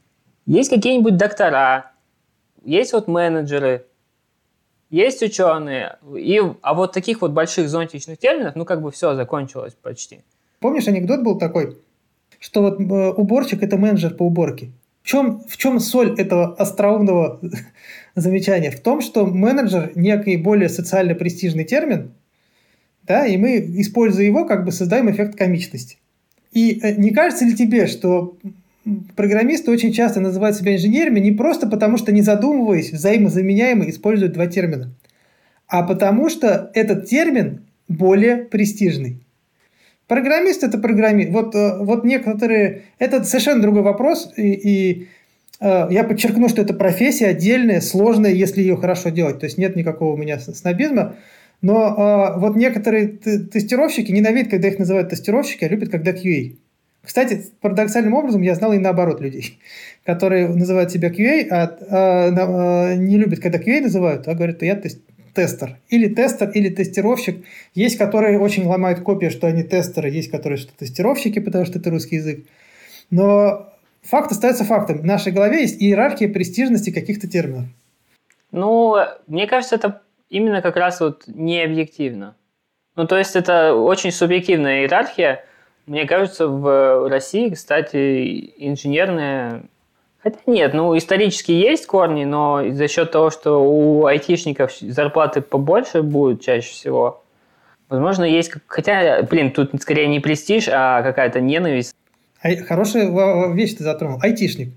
Есть 0.45 0.69
какие-нибудь 0.69 1.15
доктора, 1.15 1.91
есть 2.63 2.91
вот 2.93 3.07
менеджеры, 3.07 3.85
есть 4.91 5.23
ученые. 5.23 5.97
И, 6.15 6.39
а 6.61 6.73
вот 6.73 6.91
таких 6.91 7.21
вот 7.21 7.31
больших 7.31 7.69
зонтичных 7.69 8.19
терминов, 8.19 8.55
ну, 8.55 8.65
как 8.65 8.81
бы 8.81 8.91
все 8.91 9.15
закончилось 9.15 9.75
почти. 9.81 10.19
Помнишь, 10.59 10.87
анекдот 10.87 11.23
был 11.23 11.39
такой, 11.39 11.77
что 12.39 12.61
вот 12.61 12.79
э, 12.79 13.11
уборщик– 13.11 13.63
это 13.63 13.77
менеджер 13.77 14.13
по 14.13 14.23
уборке. 14.23 14.71
В 15.01 15.07
чем, 15.07 15.41
в 15.47 15.57
чем 15.57 15.79
соль 15.79 16.19
этого 16.19 16.53
остроумного 16.55 17.39
замечания? 18.15 18.69
В 18.69 18.81
том, 18.81 19.01
что 19.01 19.25
менеджер– 19.25 19.91
некий 19.95 20.37
более 20.37 20.69
социально 20.69 21.15
престижный 21.15 21.63
термин, 21.63 22.13
да, 23.03 23.25
и 23.25 23.37
мы, 23.37 23.57
используя 23.81 24.25
его, 24.25 24.45
как 24.45 24.65
бы 24.65 24.71
создаем 24.71 25.09
эффект 25.09 25.35
комичности. 25.35 25.97
И 26.51 26.79
э, 26.83 26.95
не 26.95 27.11
кажется 27.11 27.45
ли 27.45 27.55
тебе, 27.55 27.87
что 27.87 28.37
программисты 29.15 29.71
очень 29.71 29.93
часто 29.93 30.19
называют 30.19 30.57
себя 30.57 30.75
инженерами 30.75 31.19
не 31.19 31.31
просто 31.31 31.67
потому, 31.67 31.97
что, 31.97 32.11
не 32.11 32.21
задумываясь, 32.21 32.91
взаимозаменяемо 32.91 33.89
используют 33.89 34.33
два 34.33 34.47
термина, 34.47 34.93
а 35.67 35.83
потому 35.83 36.29
что 36.29 36.71
этот 36.73 37.07
термин 37.07 37.65
более 37.87 38.37
престижный. 38.37 39.21
Программист 40.07 40.63
это 40.63 40.77
программист. 40.77 41.31
Вот, 41.31 41.55
э, 41.55 41.77
вот 41.79 42.03
некоторые... 42.03 42.81
Это 42.99 43.23
совершенно 43.23 43.61
другой 43.61 43.81
вопрос. 43.81 44.33
И, 44.35 44.51
и 44.51 45.07
э, 45.61 45.87
я 45.89 46.03
подчеркну, 46.03 46.49
что 46.49 46.61
это 46.61 46.73
профессия 46.73 47.27
отдельная, 47.27 47.79
сложная, 47.79 48.31
если 48.31 48.59
ее 48.61 48.75
хорошо 48.75 49.07
делать. 49.07 49.39
То 49.39 49.45
есть 49.45 49.57
нет 49.57 49.77
никакого 49.77 50.15
у 50.15 50.17
меня 50.17 50.37
снобизма. 50.37 51.15
Но 51.61 51.95
э, 52.35 52.39
вот 52.39 52.57
некоторые 52.57 53.07
тестировщики 53.07 54.11
ненавидят, 54.11 54.51
когда 54.51 54.67
их 54.67 54.79
называют 54.79 55.09
тестировщики, 55.09 55.63
а 55.63 55.69
любят, 55.69 55.89
когда 55.89 56.11
QA. 56.11 56.57
Кстати, 57.03 57.47
парадоксальным 57.61 58.13
образом 58.13 58.41
я 58.41 58.53
знал 58.55 58.73
и 58.73 58.77
наоборот 58.77 59.21
людей, 59.21 59.59
которые 60.05 60.47
называют 60.47 60.91
себя 60.91 61.09
QA, 61.09 61.47
а, 61.49 61.77
а, 61.89 62.91
а 62.91 62.95
не 62.95 63.17
любят, 63.17 63.39
когда 63.39 63.57
QA 63.57 63.81
называют, 63.81 64.27
а 64.27 64.35
говорят, 64.35 64.61
я 64.61 64.75
тест, 64.75 65.01
тестер. 65.33 65.77
Или 65.89 66.13
тестер, 66.13 66.49
или 66.49 66.69
тестировщик. 66.69 67.43
Есть, 67.73 67.97
которые 67.97 68.39
очень 68.39 68.65
ломают 68.65 69.01
копии, 69.01 69.29
что 69.29 69.47
они 69.47 69.63
тестеры, 69.63 70.09
есть, 70.09 70.29
которые 70.29 70.57
что 70.57 70.73
тестировщики, 70.77 71.39
потому 71.39 71.65
что 71.65 71.79
это 71.79 71.89
русский 71.89 72.17
язык. 72.17 72.45
Но 73.09 73.73
факт 74.01 74.31
остается 74.31 74.63
фактом. 74.63 74.99
В 74.99 75.05
нашей 75.05 75.31
голове 75.31 75.61
есть 75.61 75.81
иерархия 75.81 76.29
престижности 76.29 76.91
каких-то 76.91 77.27
терминов. 77.27 77.65
Ну, 78.51 78.95
мне 79.27 79.47
кажется, 79.47 79.75
это 79.75 80.01
именно 80.29 80.61
как 80.61 80.75
раз 80.75 80.99
вот 80.99 81.23
не 81.27 81.63
объективно. 81.63 82.35
Ну, 82.95 83.07
то 83.07 83.17
есть 83.17 83.35
это 83.35 83.73
очень 83.73 84.11
субъективная 84.11 84.81
иерархия. 84.81 85.45
Мне 85.87 86.05
кажется, 86.05 86.47
в 86.47 87.09
России, 87.09 87.49
кстати, 87.49 88.53
инженерная 88.57 89.63
Хотя 90.23 90.37
нет, 90.45 90.73
ну 90.73 90.95
исторически 90.95 91.51
есть 91.51 91.87
корни, 91.87 92.25
но 92.25 92.63
за 92.71 92.87
счет 92.87 93.11
того, 93.11 93.31
что 93.31 93.57
у 93.63 94.05
айтишников 94.05 94.71
зарплаты 94.79 95.41
побольше 95.41 96.03
будут 96.03 96.43
чаще 96.43 96.71
всего, 96.71 97.23
возможно, 97.89 98.23
есть... 98.23 98.51
Хотя, 98.67 99.23
блин, 99.23 99.51
тут 99.51 99.71
скорее 99.81 100.07
не 100.07 100.19
престиж, 100.19 100.69
а 100.71 101.01
какая-то 101.01 101.41
ненависть. 101.41 101.95
А, 102.41 102.55
хорошая 102.55 103.51
вещь 103.53 103.73
ты 103.75 103.83
затронул. 103.83 104.19
Айтишник. 104.21 104.73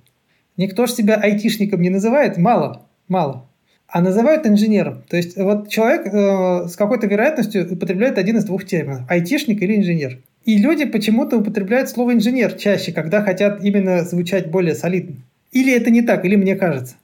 Никто 0.57 0.87
же 0.87 0.93
себя 0.93 1.17
айтишником 1.17 1.83
не 1.83 1.91
называет, 1.91 2.39
мало, 2.39 2.87
мало. 3.09 3.47
А 3.87 4.01
называют 4.01 4.47
инженером. 4.47 5.03
То 5.09 5.17
есть 5.17 5.37
вот 5.37 5.69
человек 5.69 6.07
э, 6.07 6.69
с 6.69 6.77
какой-то 6.77 7.07
вероятностью 7.07 7.71
употребляет 7.71 8.17
один 8.17 8.39
из 8.39 8.45
двух 8.45 8.65
терминов. 8.65 9.03
Айтишник 9.11 9.61
или 9.63 9.77
инженер. 9.77 10.21
И 10.45 10.59
люди 10.59 10.85
почему-то 10.85 11.39
употребляют 11.39 11.89
слово 11.89 12.13
инженер 12.13 12.53
чаще, 12.53 12.93
когда 12.93 13.23
хотят 13.23 13.63
именно 13.63 14.03
звучать 14.03 14.51
более 14.51 14.75
солидно. 14.75 15.17
Или 15.53 15.75
это 15.75 15.91
не 15.91 16.03
так, 16.03 16.25
или 16.25 16.37
мне 16.37 16.55
кажется? 16.57 16.97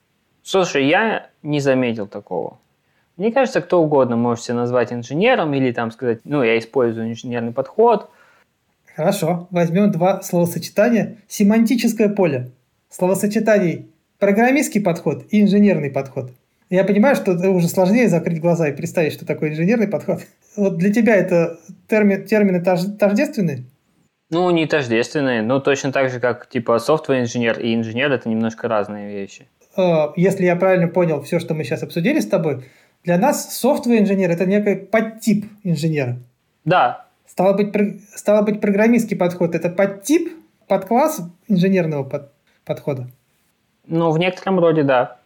Слушай, 0.43 0.87
я 0.87 1.29
не 1.43 1.61
заметил 1.61 2.07
такого. 2.07 2.59
Мне 3.17 3.33
кажется, 3.33 3.61
кто 3.61 3.83
угодно 3.83 4.17
может 4.17 4.45
себя 4.45 4.57
назвать 4.57 4.93
инженером 4.93 5.55
или 5.55 5.73
там 5.73 5.91
сказать, 5.91 6.21
ну, 6.25 6.43
я 6.43 6.59
использую 6.59 7.11
инженерный 7.11 7.53
подход. 7.53 8.11
Хорошо, 8.95 9.47
возьмем 9.51 9.91
два 9.91 10.21
словосочетания. 10.23 11.17
Семантическое 11.29 12.09
поле. 12.09 12.51
Словосочетаний 12.91 13.87
программистский 14.19 14.83
подход 14.83 15.25
и 15.31 15.43
инженерный 15.43 15.91
подход. 15.91 16.31
Я 16.71 16.85
понимаю, 16.85 17.17
что 17.17 17.33
это 17.33 17.51
уже 17.51 17.69
сложнее 17.69 18.09
закрыть 18.09 18.41
глаза 18.41 18.69
и 18.69 18.73
представить, 18.73 19.13
что 19.13 19.27
такое 19.27 19.51
инженерный 19.51 19.89
подход. 19.89 20.21
Вот 20.57 20.79
для 20.79 20.93
тебя 20.93 21.17
это 21.17 21.59
термин, 21.89 22.25
термины 22.25 22.63
тождественные? 22.63 23.65
Ну, 24.31 24.49
не 24.51 24.67
тождественные, 24.67 25.43
но 25.43 25.59
точно 25.59 25.91
так 25.91 26.11
же, 26.11 26.21
как 26.21 26.49
типа 26.49 26.79
софтвер-инженер 26.79 27.59
и 27.59 27.75
инженер– 27.75 28.13
это 28.13 28.29
немножко 28.29 28.69
разные 28.69 29.13
вещи. 29.13 29.49
Э, 29.77 30.13
если 30.15 30.45
я 30.45 30.55
правильно 30.55 30.87
понял 30.87 31.21
все, 31.23 31.41
что 31.41 31.55
мы 31.55 31.65
сейчас 31.65 31.83
обсудили 31.83 32.21
с 32.21 32.29
тобой, 32.29 32.65
для 33.03 33.19
нас 33.19 33.59
софтвер-инженер– 33.59 34.31
это 34.33 34.47
некий 34.47 34.77
подтип 34.77 35.47
инженера. 35.65 36.19
Да. 36.65 37.07
Стало 37.27 37.55
быть, 37.55 37.75
стало 38.15 38.43
быть, 38.43 38.61
программистский 38.61 39.17
подход– 39.17 39.55
это 39.57 39.71
подтип, 39.71 40.33
подкласс 40.69 41.21
инженерного 41.49 42.05
под, 42.05 42.31
подхода? 42.65 43.09
Ну, 43.89 44.13
в 44.13 44.19
некотором 44.21 44.61
роде, 44.61 44.85
да. 44.85 45.17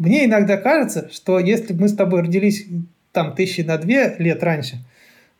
Мне 0.00 0.24
иногда 0.24 0.56
кажется, 0.56 1.10
что 1.12 1.38
если 1.38 1.74
бы 1.74 1.82
мы 1.82 1.88
с 1.88 1.94
тобой 1.94 2.22
родились 2.22 2.66
там 3.12 3.34
тысячи 3.34 3.60
на 3.60 3.76
две 3.76 4.16
лет 4.18 4.42
раньше, 4.42 4.82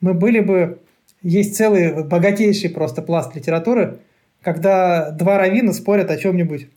мы 0.02 0.12
были 0.12 0.40
бы 0.40 0.80
есть 1.22 1.56
целый 1.56 2.04
богатейший 2.04 2.68
просто 2.68 3.00
пласт 3.00 3.34
литературы, 3.34 4.00
когда 4.42 5.12
два 5.12 5.38
равина 5.38 5.72
спорят 5.72 6.10
о 6.10 6.18
чем-нибудь. 6.18 6.68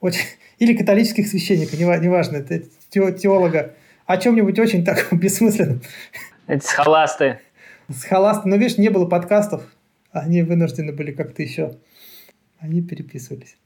Очень... 0.00 0.22
Или 0.58 0.76
католических 0.76 1.28
священников, 1.28 1.78
неважно, 1.78 2.38
это 2.38 2.64
теолога, 2.90 3.74
о 4.06 4.16
чем-нибудь 4.16 4.58
очень 4.58 4.84
так 4.84 5.06
бессмысленном. 5.12 5.82
Это 6.48 6.66
схоласты. 6.66 7.38
Схоласты. 7.88 8.48
Но, 8.48 8.56
видишь, 8.56 8.76
не 8.76 8.88
было 8.88 9.06
подкастов. 9.06 9.62
Они 10.10 10.42
вынуждены 10.42 10.92
были 10.92 11.12
как-то 11.12 11.42
еще. 11.42 11.76
Они 12.58 12.82
переписывались. 12.82 13.56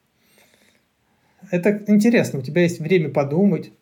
Это 1.50 1.82
интересно. 1.86 2.40
У 2.40 2.42
тебя 2.42 2.62
есть 2.62 2.80
время 2.80 3.10
подумать. 3.10 3.72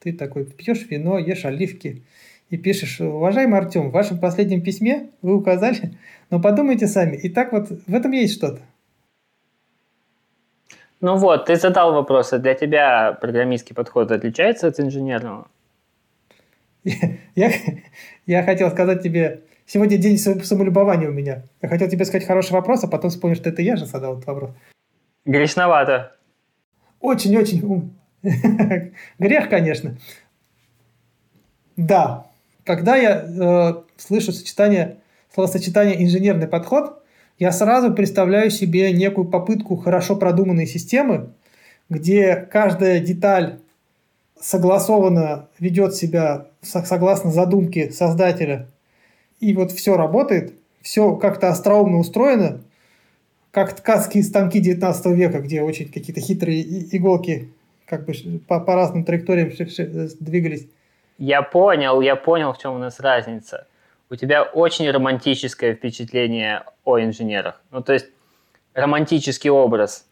Ты 0.00 0.12
такой 0.12 0.44
пьешь 0.44 0.86
вино, 0.88 1.18
ешь 1.18 1.44
оливки 1.44 2.02
и 2.50 2.56
пишешь, 2.56 3.00
уважаемый 3.00 3.58
Артем, 3.58 3.88
в 3.88 3.92
вашем 3.92 4.18
последнем 4.18 4.60
письме 4.60 5.10
вы 5.22 5.36
указали, 5.36 5.96
но 6.30 6.40
подумайте 6.40 6.86
сами. 6.86 7.16
И 7.16 7.28
так 7.28 7.52
вот 7.52 7.68
в 7.70 7.94
этом 7.94 8.10
есть 8.10 8.34
что-то. 8.34 8.60
Ну 11.00 11.16
вот, 11.16 11.46
ты 11.46 11.56
задал 11.56 11.94
вопрос, 11.94 12.32
а 12.32 12.38
для 12.38 12.54
тебя 12.54 13.12
программистский 13.12 13.74
подход 13.74 14.10
отличается 14.10 14.66
от 14.66 14.78
инженерного? 14.80 15.48
Я, 17.34 17.52
я 18.26 18.42
хотел 18.42 18.70
сказать 18.70 19.02
тебе, 19.02 19.42
сегодня 19.66 19.96
день 19.96 20.18
самолюбования 20.18 21.08
у 21.08 21.12
меня. 21.12 21.44
Я 21.62 21.68
хотел 21.68 21.88
тебе 21.88 22.04
сказать 22.04 22.26
хороший 22.26 22.52
вопрос, 22.52 22.84
а 22.84 22.88
потом 22.88 23.10
вспомнил, 23.10 23.36
что 23.36 23.50
это 23.50 23.62
я 23.62 23.76
же 23.76 23.86
задал 23.86 24.14
этот 24.14 24.26
вопрос. 24.26 24.50
Грешновато. 25.24 26.16
Очень-очень 27.00 27.92
Грех, 29.18 29.48
конечно. 29.48 29.96
Да, 31.76 32.26
когда 32.64 32.96
я 32.96 33.24
э, 33.24 33.74
слышу 33.96 34.32
сочетание, 34.32 34.98
словосочетание 35.32 36.04
инженерный 36.04 36.46
подход, 36.46 37.02
я 37.38 37.52
сразу 37.52 37.92
представляю 37.94 38.50
себе 38.50 38.92
некую 38.92 39.26
попытку 39.26 39.76
хорошо 39.76 40.16
продуманной 40.16 40.66
системы, 40.66 41.30
где 41.88 42.36
каждая 42.36 43.00
деталь 43.00 43.60
согласованно 44.38 45.48
ведет 45.58 45.94
себя 45.94 46.48
согласно 46.60 47.30
задумке 47.30 47.90
создателя, 47.90 48.68
и 49.38 49.54
вот 49.54 49.72
все 49.72 49.96
работает, 49.96 50.54
все 50.82 51.16
как-то 51.16 51.48
остроумно 51.48 51.98
устроено, 51.98 52.60
как 53.50 53.74
ткацкие 53.74 54.22
станки 54.22 54.60
19 54.60 55.06
века, 55.16 55.40
где 55.40 55.62
очень 55.62 55.90
какие-то 55.90 56.20
хитрые 56.20 56.62
иголки 56.96 57.50
как 57.86 58.06
бы 58.06 58.12
по, 58.46 58.60
по 58.60 58.74
разным 58.74 59.04
траекториям 59.04 59.50
двигались. 60.20 60.68
Я 61.18 61.42
понял, 61.42 62.00
я 62.00 62.16
понял, 62.16 62.52
в 62.52 62.58
чем 62.58 62.74
у 62.74 62.78
нас 62.78 63.00
разница. 63.00 63.66
у 64.08 64.16
тебя 64.16 64.42
очень 64.42 64.90
романтическое 64.90 65.74
впечатление 65.74 66.64
о 66.84 67.00
инженерах. 67.00 67.60
Ну, 67.70 67.82
то 67.82 67.92
есть 67.92 68.06
романтический 68.74 69.50
образ. 69.50 70.06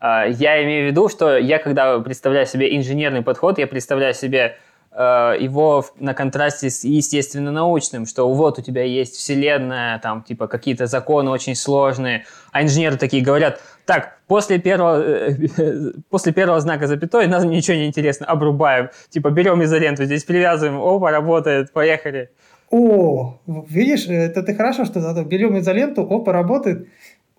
А, 0.00 0.26
я 0.26 0.62
имею 0.64 0.88
в 0.88 0.90
виду, 0.90 1.08
что 1.08 1.36
я, 1.36 1.58
когда 1.58 1.98
представляю 2.00 2.46
себе 2.46 2.76
инженерный 2.76 3.22
подход, 3.22 3.58
я 3.58 3.66
представляю 3.66 4.14
себе 4.14 4.40
э, 4.40 4.52
его 4.92 5.84
на 6.00 6.14
контрасте 6.14 6.68
с 6.68 6.82
естественно-научным, 6.82 8.06
что 8.06 8.28
вот 8.32 8.58
у 8.58 8.62
тебя 8.62 8.82
есть 8.82 9.14
вселенная, 9.14 10.00
там, 10.00 10.22
типа, 10.22 10.48
какие-то 10.48 10.86
законы 10.86 11.30
очень 11.30 11.54
сложные, 11.54 12.24
а 12.50 12.62
инженеры 12.62 12.96
такие 12.96 13.22
говорят, 13.22 13.60
так, 13.86 14.18
после 14.26 14.58
первого, 14.58 15.00
э, 15.00 15.92
после 16.10 16.32
первого 16.32 16.60
знака 16.60 16.88
запятой 16.88 17.28
нам 17.28 17.48
ничего 17.48 17.76
не 17.76 17.86
интересно, 17.86 18.26
обрубаем, 18.26 18.90
типа, 19.10 19.30
берем 19.30 19.62
изоленту, 19.62 20.04
здесь 20.04 20.24
привязываем, 20.24 20.80
опа, 20.80 21.10
работает, 21.10 21.72
поехали. 21.72 22.30
О, 22.70 23.40
видишь, 23.46 24.06
это 24.06 24.42
ты 24.44 24.54
хорошо, 24.54 24.84
что 24.84 25.00
берем 25.24 25.58
изоленту, 25.58 26.02
опа, 26.02 26.32
работает. 26.32 26.88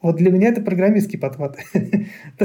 Вот 0.01 0.15
для 0.15 0.31
меня 0.31 0.49
это 0.49 0.61
программистский 0.61 1.19
подход. 1.19 1.57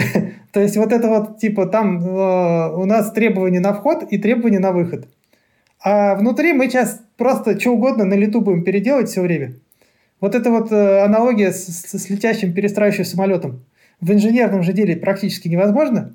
То 0.53 0.61
есть 0.61 0.77
вот 0.77 0.93
это 0.93 1.09
вот, 1.09 1.39
типа, 1.39 1.67
там 1.67 1.99
э, 1.99 2.75
у 2.75 2.85
нас 2.85 3.13
требования 3.13 3.61
на 3.61 3.73
вход 3.73 4.05
и 4.11 4.19
требования 4.19 4.59
на 4.59 4.73
выход. 4.73 5.09
А 5.83 6.15
внутри 6.17 6.53
мы 6.53 6.67
сейчас 6.67 7.01
просто 7.17 7.59
что 7.59 7.71
угодно 7.73 8.05
на 8.05 8.15
лету 8.15 8.41
будем 8.41 8.63
переделать 8.63 9.09
все 9.09 9.23
время. 9.23 9.55
Вот 10.21 10.35
это 10.35 10.51
вот 10.51 10.71
э, 10.71 11.01
аналогия 11.01 11.53
с, 11.53 11.67
с 11.67 12.11
летящим 12.11 12.53
перестраивающим 12.53 13.05
самолетом. 13.05 13.65
В 14.01 14.13
инженерном 14.13 14.63
же 14.63 14.73
деле 14.73 14.97
практически 14.97 15.49
невозможно, 15.49 16.15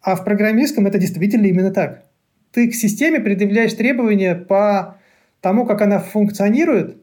а 0.00 0.16
в 0.16 0.24
программистском 0.24 0.86
это 0.86 0.98
действительно 0.98 1.46
именно 1.46 1.70
так. 1.70 2.04
Ты 2.52 2.70
к 2.70 2.74
системе 2.74 3.20
предъявляешь 3.20 3.74
требования 3.74 4.34
по 4.34 4.96
тому, 5.40 5.66
как 5.66 5.82
она 5.82 5.98
функционирует, 5.98 6.96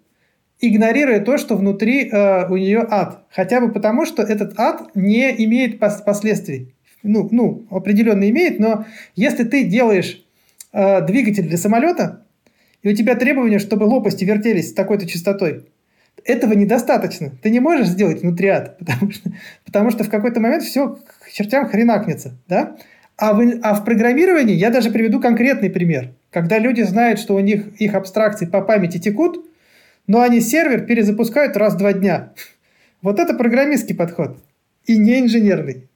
игнорируя 0.60 1.20
то, 1.20 1.38
что 1.38 1.56
внутри 1.56 2.10
э, 2.10 2.48
у 2.50 2.58
нее 2.58 2.86
ад. 2.90 3.26
Хотя 3.30 3.62
бы 3.62 3.72
потому, 3.72 4.06
что 4.06 4.24
этот 4.24 4.60
ад 4.60 4.96
не 4.96 5.30
имеет 5.46 5.80
пос 5.80 6.02
последствий. 6.02 6.74
Ну, 7.04 7.28
ну, 7.32 7.68
определенно 7.70 8.30
имеет, 8.30 8.60
но 8.60 8.86
если 9.16 9.44
ты 9.44 9.64
делаешь 9.64 10.26
э, 10.74 11.06
двигатель 11.06 11.48
для 11.48 11.58
самолета, 11.58 12.26
и 12.82 12.90
у 12.90 12.96
тебя 12.96 13.16
требования, 13.16 13.60
чтобы 13.60 13.84
лопасти 13.84 14.24
вертелись 14.24 14.70
с 14.70 14.74
такой-то 14.74 15.08
частотой, 15.08 15.66
этого 16.26 16.54
недостаточно. 16.54 17.32
Ты 17.42 17.50
не 17.50 17.60
можешь 17.60 17.88
сделать 17.88 18.22
внутри 18.22 18.50
ад, 18.50 18.78
потому 18.80 19.12
что, 19.12 19.32
потому 19.66 19.92
что 19.92 20.04
в 20.04 20.10
какой-то 20.10 20.40
момент 20.40 20.64
все 20.64 20.98
к 20.98 21.32
чертям 21.32 21.68
хренакнется. 21.68 22.38
Да? 22.48 22.78
А, 23.18 23.34
в, 23.34 23.60
а 23.62 23.74
в 23.74 23.86
программировании 23.86 24.56
я 24.56 24.70
даже 24.70 24.92
приведу 24.92 25.20
конкретный 25.20 25.70
пример. 25.70 26.14
Когда 26.32 26.60
люди 26.60 26.82
знают, 26.82 27.20
что 27.20 27.36
у 27.36 27.40
них 27.40 27.80
их 27.80 27.96
абстракции 27.96 28.46
по 28.46 28.62
памяти 28.62 29.00
текут, 29.00 29.46
но 30.08 30.22
они 30.22 30.42
сервер 30.42 30.86
перезапускают 30.86 31.56
раз 31.58 31.76
в 31.76 31.78
два 31.78 31.94
дня. 31.94 32.34
Вот 33.02 33.20
это 33.20 33.36
программистский 33.36 33.96
подход. 33.96 34.38
И 34.86 34.98
не 34.98 35.20
инженерный. 35.20 35.88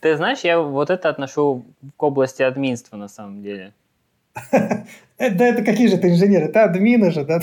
Ты 0.00 0.16
знаешь, 0.16 0.40
я 0.40 0.60
вот 0.60 0.90
это 0.90 1.08
отношу 1.08 1.64
к 1.96 2.02
области 2.02 2.42
админства 2.42 2.96
на 2.96 3.08
самом 3.08 3.42
деле. 3.42 3.72
Э, 5.18 5.30
да 5.30 5.46
это 5.46 5.64
какие 5.64 5.88
же 5.88 5.96
ты 5.96 6.10
инженеры? 6.10 6.46
Это 6.46 6.64
админы 6.64 7.10
же, 7.10 7.24
да? 7.24 7.40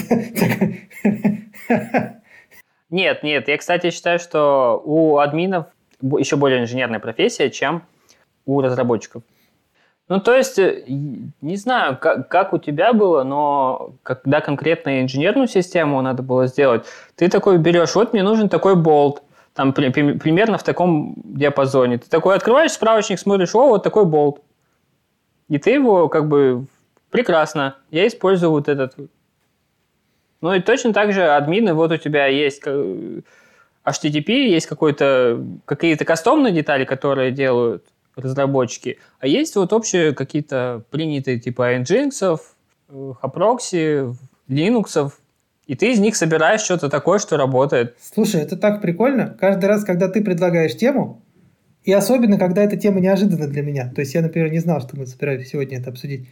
Нет, 2.92 3.24
нет. 3.24 3.48
Я, 3.48 3.58
кстати, 3.58 3.90
считаю, 3.90 4.20
что 4.20 4.80
у 4.86 5.18
админов 5.18 5.66
еще 6.20 6.36
более 6.36 6.62
инженерная 6.62 7.00
профессия, 7.00 7.50
чем 7.50 7.82
у 8.46 8.62
разработчиков. 8.62 9.24
Ну, 10.10 10.20
то 10.20 10.36
есть, 10.36 10.60
э, 10.60 10.84
не 10.88 11.56
знаю, 11.56 11.98
как, 11.98 12.28
как 12.28 12.54
у 12.54 12.58
тебя 12.58 12.92
было, 12.94 13.24
но 13.24 13.96
когда 14.04 14.42
конкретно 14.42 15.02
инженерную 15.02 15.48
систему 15.48 16.02
надо 16.02 16.22
было 16.24 16.48
сделать, 16.48 16.86
ты 17.16 17.30
такой 17.30 17.58
берешь, 17.58 17.96
вот 17.96 18.12
мне 18.12 18.22
нужен 18.22 18.50
такой 18.50 18.76
болт, 18.76 19.24
там 19.54 19.72
при, 19.72 19.90
при, 19.90 20.14
примерно 20.18 20.58
в 20.58 20.64
таком 20.64 21.16
диапазоне. 21.24 22.00
Ты 22.00 22.10
такой 22.10 22.36
открываешь 22.36 22.72
справочник, 22.72 23.20
смотришь, 23.20 23.56
о, 23.56 23.70
вот 23.70 23.84
такой 23.84 24.06
болт. 24.06 24.42
И 25.48 25.58
ты 25.58 25.72
его 25.72 26.10
как 26.10 26.28
бы 26.28 26.66
прекрасно, 27.10 27.78
я 27.92 28.08
использую 28.08 28.52
вот 28.52 28.68
этот. 28.68 28.96
Ну 30.42 30.54
и 30.54 30.60
точно 30.60 30.92
так 30.92 31.14
же 31.14 31.30
админы, 31.30 31.74
вот 31.74 31.92
у 31.92 31.98
тебя 31.98 32.26
есть 32.26 32.64
HTTP, 32.66 34.32
есть 34.48 34.68
какие-то 34.68 36.06
кастомные 36.06 36.52
детали, 36.52 36.84
которые 36.84 37.32
делают 37.32 37.86
разработчики, 38.16 39.00
а 39.20 39.28
есть 39.28 39.56
вот 39.56 39.74
общие 39.74 40.14
какие-то 40.14 40.84
принятые 40.92 41.40
типа 41.40 41.76
Nginx, 41.78 42.40
Haproxy, 42.90 44.16
Linux, 44.48 45.12
и 45.66 45.76
ты 45.76 45.92
из 45.94 46.00
них 46.00 46.16
собираешь 46.16 46.62
что-то 46.62 46.90
такое, 46.90 47.20
что 47.20 47.38
работает. 47.38 47.96
Слушай, 48.02 48.42
это 48.42 48.58
так 48.58 48.82
прикольно. 48.82 49.36
Каждый 49.40 49.66
раз, 49.66 49.84
когда 49.84 50.10
ты 50.10 50.22
предлагаешь 50.22 50.76
тему, 50.76 51.22
и 51.84 51.92
особенно, 51.92 52.38
когда 52.38 52.64
эта 52.64 52.78
тема 52.78 53.00
неожиданна 53.00 53.48
для 53.48 53.62
меня. 53.62 53.92
То 53.94 54.02
есть 54.02 54.14
я, 54.14 54.22
например, 54.22 54.52
не 54.52 54.60
знал, 54.60 54.82
что 54.82 54.98
мы 54.98 55.06
собираемся 55.06 55.50
сегодня 55.50 55.80
это 55.80 55.90
обсудить. 55.90 56.30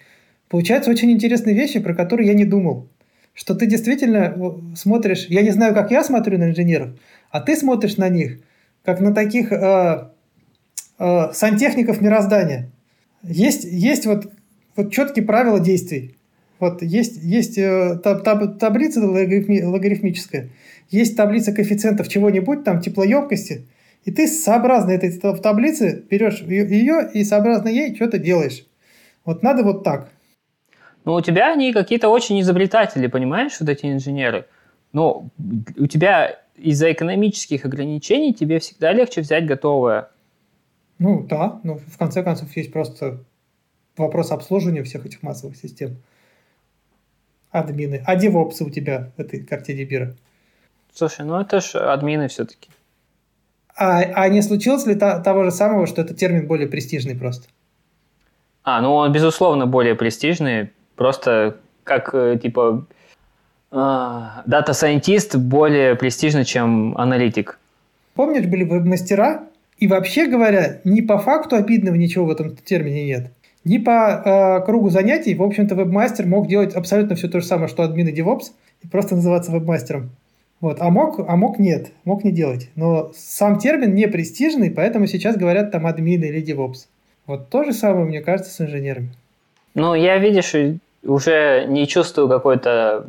Получаются 0.49 0.91
очень 0.91 1.11
интересные 1.11 1.55
вещи, 1.55 1.79
про 1.79 1.93
которые 1.93 2.27
я 2.27 2.33
не 2.33 2.45
думал. 2.45 2.89
Что 3.33 3.55
ты 3.55 3.65
действительно 3.65 4.35
смотришь... 4.75 5.27
Я 5.29 5.41
не 5.41 5.51
знаю, 5.51 5.73
как 5.73 5.91
я 5.91 6.03
смотрю 6.03 6.37
на 6.37 6.49
инженеров, 6.49 6.89
а 7.29 7.39
ты 7.39 7.55
смотришь 7.55 7.97
на 7.97 8.09
них, 8.09 8.39
как 8.83 8.99
на 8.99 9.13
таких 9.13 9.51
э, 9.53 10.09
э, 11.01 11.33
сантехников 11.33 11.99
мироздания. 11.99 12.69
Есть, 13.23 13.63
есть 13.65 14.05
вот, 14.05 14.31
вот 14.75 14.93
четкие 14.93 15.25
правила 15.25 15.59
действий. 15.59 16.15
Вот 16.59 16.83
есть, 16.83 17.17
есть 17.23 17.57
э, 17.57 17.99
таб, 18.03 18.23
таб, 18.23 18.59
таблица 18.59 19.01
логарифми, 19.01 19.63
логарифмическая, 19.63 20.49
есть 20.91 21.17
таблица 21.17 21.53
коэффициентов 21.53 22.07
чего-нибудь, 22.07 22.63
там 22.63 22.81
теплоемкости, 22.81 23.65
и 24.05 24.11
ты 24.11 24.27
сообразно 24.27 24.91
этой 24.91 25.11
таблице 25.17 26.03
берешь 26.09 26.41
ее 26.41 27.09
и 27.11 27.23
сообразно 27.23 27.69
ей 27.69 27.95
что-то 27.95 28.19
делаешь. 28.19 28.65
Вот 29.25 29.41
надо 29.41 29.63
вот 29.63 29.83
так. 29.83 30.09
Ну, 31.05 31.13
у 31.13 31.21
тебя 31.21 31.51
они 31.51 31.73
какие-то 31.73 32.09
очень 32.09 32.39
изобретатели, 32.41 33.07
понимаешь, 33.07 33.57
вот 33.59 33.69
эти 33.69 33.91
инженеры. 33.91 34.45
Но 34.93 35.29
у 35.77 35.87
тебя 35.87 36.39
из-за 36.57 36.91
экономических 36.91 37.65
ограничений 37.65 38.33
тебе 38.33 38.59
всегда 38.59 38.91
легче 38.91 39.21
взять 39.21 39.45
готовое. 39.45 40.09
Ну 41.01 41.23
да, 41.23 41.59
но 41.63 41.79
в 41.79 41.97
конце 41.97 42.21
концов 42.21 42.55
есть 42.55 42.71
просто 42.71 43.23
вопрос 43.97 44.31
обслуживания 44.31 44.83
всех 44.83 45.03
этих 45.03 45.23
массовых 45.23 45.57
систем. 45.57 45.97
Админы. 47.49 48.03
А 48.05 48.15
девопсы 48.15 48.63
у 48.63 48.69
тебя 48.69 49.09
в 49.17 49.19
этой 49.19 49.43
картине 49.43 49.85
мира? 49.85 50.13
Слушай, 50.93 51.25
ну 51.25 51.39
это 51.39 51.59
ж 51.59 51.73
админы 51.73 52.27
все-таки. 52.27 52.69
А, 53.75 54.01
а 54.01 54.29
не 54.29 54.43
случилось 54.43 54.85
ли 54.85 54.93
та, 54.93 55.19
того 55.19 55.43
же 55.43 55.49
самого, 55.49 55.87
что 55.87 56.03
этот 56.03 56.17
термин 56.17 56.45
более 56.45 56.67
престижный 56.67 57.15
просто? 57.15 57.47
А, 58.63 58.79
ну 58.79 58.93
он, 58.93 59.11
безусловно, 59.11 59.65
более 59.65 59.95
престижный. 59.95 60.69
Просто 60.95 61.57
как, 61.83 62.13
э, 62.13 62.37
типа, 62.37 62.85
data 63.71 64.22
scientist 64.22 65.35
более 65.35 65.95
престижный, 65.95 66.45
чем 66.45 66.95
аналитик. 66.95 67.57
Помнишь, 68.13 68.45
были 68.45 68.65
веб-мастера, 68.65 69.47
и 69.81 69.87
вообще 69.87 70.27
говоря, 70.27 70.79
ни 70.83 71.01
по 71.01 71.17
факту 71.17 71.55
обидного 71.55 71.95
ничего 71.95 72.25
в 72.25 72.29
этом 72.29 72.55
термине 72.55 73.03
нет, 73.03 73.31
ни 73.63 73.79
по 73.79 74.61
э, 74.61 74.65
кругу 74.65 74.91
занятий, 74.91 75.33
в 75.33 75.41
общем-то, 75.41 75.73
вебмастер 75.73 76.27
мог 76.27 76.47
делать 76.47 76.75
абсолютно 76.75 77.15
все 77.15 77.27
то 77.27 77.41
же 77.41 77.47
самое, 77.47 77.67
что 77.67 77.81
админ 77.83 78.07
и 78.07 78.13
DevOps, 78.13 78.51
и 78.83 78.87
просто 78.87 79.15
называться 79.15 79.51
вебмастером. 79.51 80.11
Вот. 80.59 80.77
А, 80.79 80.91
мог, 80.91 81.19
а 81.27 81.35
мог 81.35 81.57
нет, 81.57 81.91
мог 82.05 82.23
не 82.23 82.31
делать. 82.31 82.69
Но 82.75 83.11
сам 83.15 83.57
термин 83.57 83.95
не 83.95 84.07
престижный, 84.07 84.69
поэтому 84.69 85.07
сейчас 85.07 85.35
говорят 85.35 85.71
там 85.71 85.87
админ 85.87 86.23
или 86.23 86.43
DevOps. 86.43 86.85
Вот 87.25 87.49
то 87.49 87.63
же 87.63 87.73
самое, 87.73 88.05
мне 88.05 88.21
кажется, 88.21 88.51
с 88.51 88.61
инженерами. 88.61 89.09
Ну, 89.73 89.95
я, 89.95 90.19
видишь, 90.19 90.53
уже 91.03 91.65
не 91.67 91.87
чувствую 91.87 92.29
какой-то 92.29 93.07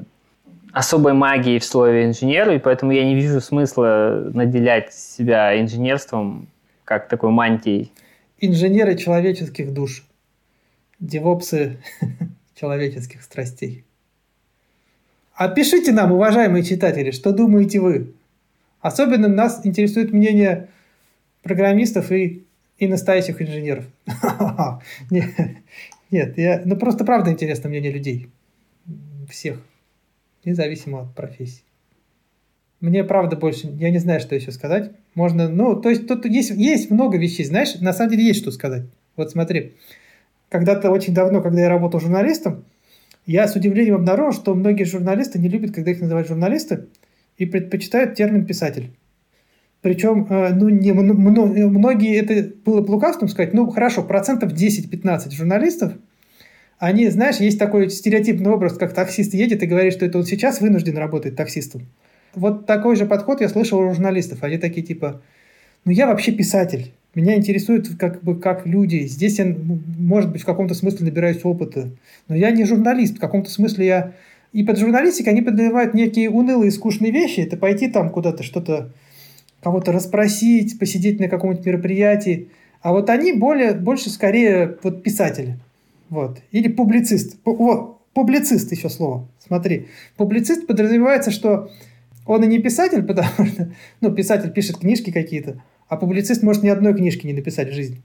особой 0.72 1.12
магии 1.12 1.58
в 1.58 1.64
слове 1.64 2.06
инженер, 2.06 2.50
и 2.50 2.58
поэтому 2.58 2.92
я 2.92 3.04
не 3.04 3.14
вижу 3.14 3.42
смысла 3.42 4.30
наделять 4.32 4.94
себя 4.94 5.60
инженерством 5.60 6.48
как 6.92 7.08
такой 7.08 7.30
мантией. 7.30 7.90
Инженеры 8.38 8.98
человеческих 8.98 9.72
душ. 9.72 10.04
Девопсы 11.00 11.78
человеческих 12.54 13.22
страстей. 13.22 13.84
Опишите 15.32 15.92
нам, 15.92 16.12
уважаемые 16.12 16.62
читатели, 16.62 17.10
что 17.10 17.32
думаете 17.32 17.80
вы. 17.80 18.12
Особенно 18.82 19.28
нас 19.28 19.64
интересует 19.64 20.12
мнение 20.12 20.68
программистов 21.42 22.12
и, 22.12 22.44
и 22.76 22.86
настоящих 22.86 23.40
инженеров. 23.40 23.86
Нет, 25.10 26.36
я, 26.36 26.60
ну 26.66 26.76
просто 26.76 27.06
правда 27.06 27.30
интересно 27.30 27.70
мнение 27.70 27.90
людей. 27.90 28.28
Всех. 29.30 29.62
Независимо 30.44 31.00
от 31.00 31.14
профессии. 31.14 31.62
Мне 32.82 33.04
правда 33.04 33.36
больше, 33.36 33.68
я 33.78 33.90
не 33.90 33.98
знаю, 33.98 34.18
что 34.18 34.34
еще 34.34 34.50
сказать. 34.50 34.90
Можно, 35.14 35.48
ну, 35.48 35.76
то 35.76 35.88
есть 35.88 36.08
тут 36.08 36.26
есть, 36.26 36.50
есть 36.50 36.90
много 36.90 37.16
вещей, 37.16 37.44
знаешь, 37.44 37.76
на 37.80 37.92
самом 37.92 38.10
деле 38.10 38.24
есть 38.24 38.40
что 38.40 38.50
сказать. 38.50 38.82
Вот 39.16 39.30
смотри, 39.30 39.76
когда-то 40.48 40.90
очень 40.90 41.14
давно, 41.14 41.40
когда 41.42 41.60
я 41.62 41.68
работал 41.68 42.00
журналистом, 42.00 42.64
Я 43.24 43.46
с 43.46 43.54
удивлением 43.54 43.94
обнаружил, 43.94 44.32
что 44.32 44.52
многие 44.52 44.82
журналисты 44.82 45.38
не 45.38 45.48
любят, 45.48 45.72
когда 45.72 45.92
их 45.92 46.00
называют 46.00 46.26
журналисты, 46.26 46.86
и 47.36 47.46
предпочитают 47.46 48.16
термин 48.16 48.46
«писатель». 48.46 48.90
Причем, 49.80 50.26
э, 50.28 50.52
ну, 50.52 50.68
не, 50.68 50.92
многие, 50.92 52.16
это 52.16 52.52
было 52.64 52.80
бы 52.80 52.90
лукавством 52.90 53.28
сказать, 53.28 53.54
ну, 53.54 53.70
хорошо, 53.70 54.02
процентов 54.02 54.52
10-15 54.54 55.30
журналистов, 55.30 55.92
они, 56.78 57.08
знаешь, 57.10 57.36
есть 57.36 57.60
такой 57.60 57.90
стереотипный 57.90 58.50
образ, 58.50 58.76
как 58.76 58.92
таксист 58.92 59.34
едет 59.34 59.62
и 59.62 59.66
говорит, 59.66 59.92
что 59.92 60.04
это 60.04 60.18
он 60.18 60.24
сейчас 60.24 60.60
вынужден 60.60 60.98
работать 60.98 61.36
таксистом. 61.36 61.86
Вот 62.34 62.66
такой 62.66 62.96
же 62.96 63.06
подход 63.06 63.40
я 63.40 63.48
слышал 63.48 63.78
у 63.78 63.92
журналистов. 63.92 64.42
Они 64.42 64.58
такие 64.58 64.84
типа, 64.84 65.20
ну, 65.84 65.92
я 65.92 66.06
вообще 66.06 66.32
писатель. 66.32 66.92
Меня 67.14 67.36
интересует 67.36 67.88
как 67.98 68.22
бы 68.22 68.38
как 68.38 68.66
люди. 68.66 69.06
Здесь 69.06 69.38
я, 69.38 69.54
может 69.98 70.32
быть, 70.32 70.42
в 70.42 70.46
каком-то 70.46 70.74
смысле 70.74 71.06
набираюсь 71.06 71.44
опыта. 71.44 71.90
Но 72.28 72.34
я 72.34 72.50
не 72.50 72.64
журналист. 72.64 73.16
В 73.16 73.20
каком-то 73.20 73.50
смысле 73.50 73.86
я... 73.86 74.12
И 74.52 74.64
под 74.64 74.78
журналистикой 74.78 75.32
они 75.32 75.42
подразумевают 75.42 75.94
некие 75.94 76.30
унылые, 76.30 76.70
скучные 76.70 77.10
вещи. 77.10 77.40
Это 77.40 77.56
пойти 77.56 77.88
там 77.88 78.10
куда-то 78.10 78.42
что-то 78.42 78.92
кого-то 79.62 79.92
расспросить, 79.92 80.78
посидеть 80.78 81.20
на 81.20 81.28
каком-нибудь 81.28 81.64
мероприятии. 81.64 82.48
А 82.80 82.92
вот 82.92 83.10
они 83.10 83.32
более, 83.32 83.74
больше 83.74 84.10
скорее 84.10 84.76
вот 84.82 85.02
писатели. 85.02 85.58
Вот. 86.10 86.40
Или 86.50 86.68
публицист. 86.68 87.36
Вот, 87.44 88.00
публицист 88.12 88.70
еще 88.72 88.88
слово. 88.88 89.28
Смотри. 89.46 89.86
Публицист 90.16 90.66
подразумевается, 90.66 91.30
что 91.30 91.70
он 92.26 92.44
и 92.44 92.46
не 92.46 92.58
писатель, 92.58 93.02
потому 93.06 93.46
что 93.46 93.72
ну, 94.00 94.12
писатель 94.12 94.50
пишет 94.52 94.78
книжки 94.78 95.10
какие-то, 95.10 95.62
а 95.88 95.96
публицист 95.96 96.42
может 96.42 96.62
ни 96.62 96.68
одной 96.68 96.94
книжки 96.94 97.26
не 97.26 97.32
написать 97.32 97.70
в 97.70 97.74
жизни. 97.74 98.02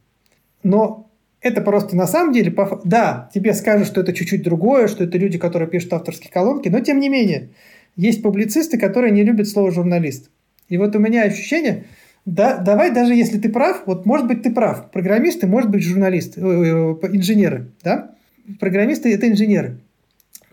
Но 0.63 1.10
это 1.41 1.62
просто 1.62 1.95
на 1.95 2.08
самом 2.08 2.34
деле, 2.34 2.53
да, 2.84 3.30
тебе 3.34 3.53
скажут, 3.53 3.88
что 3.88 4.01
это 4.01 4.13
чуть-чуть 4.13 4.43
другое, 4.43 4.88
что 4.88 5.03
это 5.03 5.17
люди, 5.17 5.38
которые 5.38 5.69
пишут 5.69 5.93
авторские 5.93 6.32
колонки, 6.32 6.69
но 6.69 6.80
тем 6.80 6.99
не 6.99 7.10
менее, 7.10 7.49
есть 7.95 8.21
публицисты, 8.21 8.77
которые 8.77 9.12
не 9.12 9.23
любят 9.23 9.47
слово 9.47 9.71
журналист. 9.71 10.30
И 10.67 10.77
вот 10.77 10.95
у 10.95 10.99
меня 10.99 11.23
ощущение, 11.23 11.86
да, 12.25 12.58
давай 12.58 12.91
даже 12.91 13.13
если 13.13 13.38
ты 13.38 13.49
прав, 13.49 13.84
вот 13.86 14.06
может 14.06 14.27
быть 14.27 14.43
ты 14.43 14.51
прав, 14.51 14.91
программисты, 14.91 15.47
может 15.47 15.69
быть 15.69 15.84
журналисты, 15.84 16.41
инженеры, 16.41 17.71
да? 17.84 18.12
Программисты– 18.60 19.13
это 19.13 19.30
инженеры. 19.30 19.80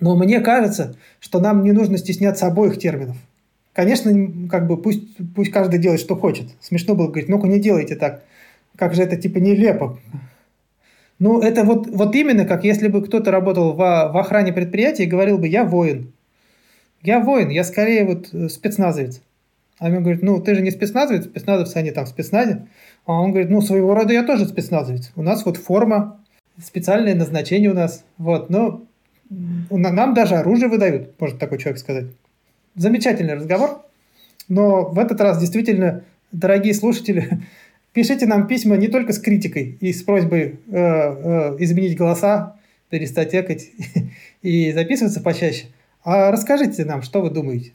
Но 0.00 0.16
мне 0.16 0.40
кажется, 0.40 0.96
что 1.20 1.40
нам 1.40 1.62
не 1.62 1.72
нужно 1.72 1.96
стесняться 1.98 2.46
обоих 2.46 2.79
терминов. 2.79 3.16
Конечно, 3.75 4.49
как 4.49 4.69
бы 4.69 4.81
пусть, 4.81 5.03
пусть 5.35 5.51
каждый 5.51 5.81
делает, 5.81 6.01
что 6.01 6.15
хочет. 6.15 6.47
Смешно 6.61 6.95
было 6.95 7.09
говорить, 7.09 7.29
ну-ка 7.29 7.49
не 7.49 7.59
делайте 7.59 7.97
так. 7.97 8.23
Как 8.77 8.95
же 8.95 9.03
это 9.03 9.17
типа 9.17 9.39
нелепо. 9.39 9.99
Ну, 11.19 11.41
это 11.41 11.65
вот, 11.65 11.89
вот 11.89 12.15
именно 12.15 12.45
как 12.45 12.65
если 12.65 12.89
бы 12.89 13.05
кто-то 13.05 13.31
работал 13.33 13.73
в, 13.73 13.77
в 13.77 14.17
охране 14.17 14.53
предприятия 14.53 15.05
и 15.05 15.09
говорил 15.09 15.39
бы, 15.39 15.49
я 15.49 15.65
воин. 15.65 16.13
Я 17.03 17.19
воин, 17.19 17.51
я 17.51 17.65
скорее 17.65 18.05
вот 18.05 18.33
э, 18.33 18.49
спецназовец. 18.49 19.21
А 19.79 19.89
ему 19.89 20.01
говорит, 20.01 20.23
ну, 20.23 20.41
ты 20.41 20.55
же 20.55 20.63
не 20.63 20.71
спецназовец, 20.71 21.25
спецназовцы, 21.25 21.77
они 21.77 21.91
там 21.91 22.05
в 22.05 22.09
спецназе. 22.09 22.67
А 23.07 23.21
он 23.21 23.33
говорит, 23.33 23.51
ну, 23.51 23.61
своего 23.61 23.95
рода 23.95 24.13
я 24.13 24.23
тоже 24.23 24.47
спецназовец. 24.47 25.11
У 25.17 25.23
нас 25.23 25.45
вот 25.45 25.57
форма, 25.57 26.21
специальное 26.63 27.15
назначение 27.15 27.71
у 27.71 27.75
нас. 27.75 28.05
Вот, 28.19 28.51
но 28.51 28.83
нам 29.31 30.15
даже 30.15 30.37
оружие 30.37 30.69
выдают, 30.69 31.21
может 31.21 31.39
такой 31.39 31.59
человек 31.59 31.79
сказать. 31.79 32.07
Замечательный 32.77 33.35
разговор. 33.35 33.83
Но 34.49 34.85
в 34.85 34.99
этот 34.99 35.21
раз 35.21 35.39
действительно, 35.39 36.05
дорогие 36.33 36.75
слушатели, 36.75 37.43
пишите 37.93 38.27
нам 38.27 38.47
письма 38.47 38.77
не 38.77 38.89
только 38.89 39.13
с 39.13 39.19
критикой 39.19 39.77
и 39.81 39.93
с 39.93 40.03
просьбой 40.03 40.59
э, 40.71 40.77
э, 40.77 41.57
изменить 41.61 41.97
голоса, 41.97 42.57
перестать 42.91 43.35
экать 43.35 43.71
и 44.43 44.73
записываться 44.73 45.21
почаще, 45.21 45.67
а 46.05 46.31
расскажите 46.31 46.85
нам, 46.85 47.03
что 47.03 47.23
вы 47.23 47.31
думаете. 47.31 47.73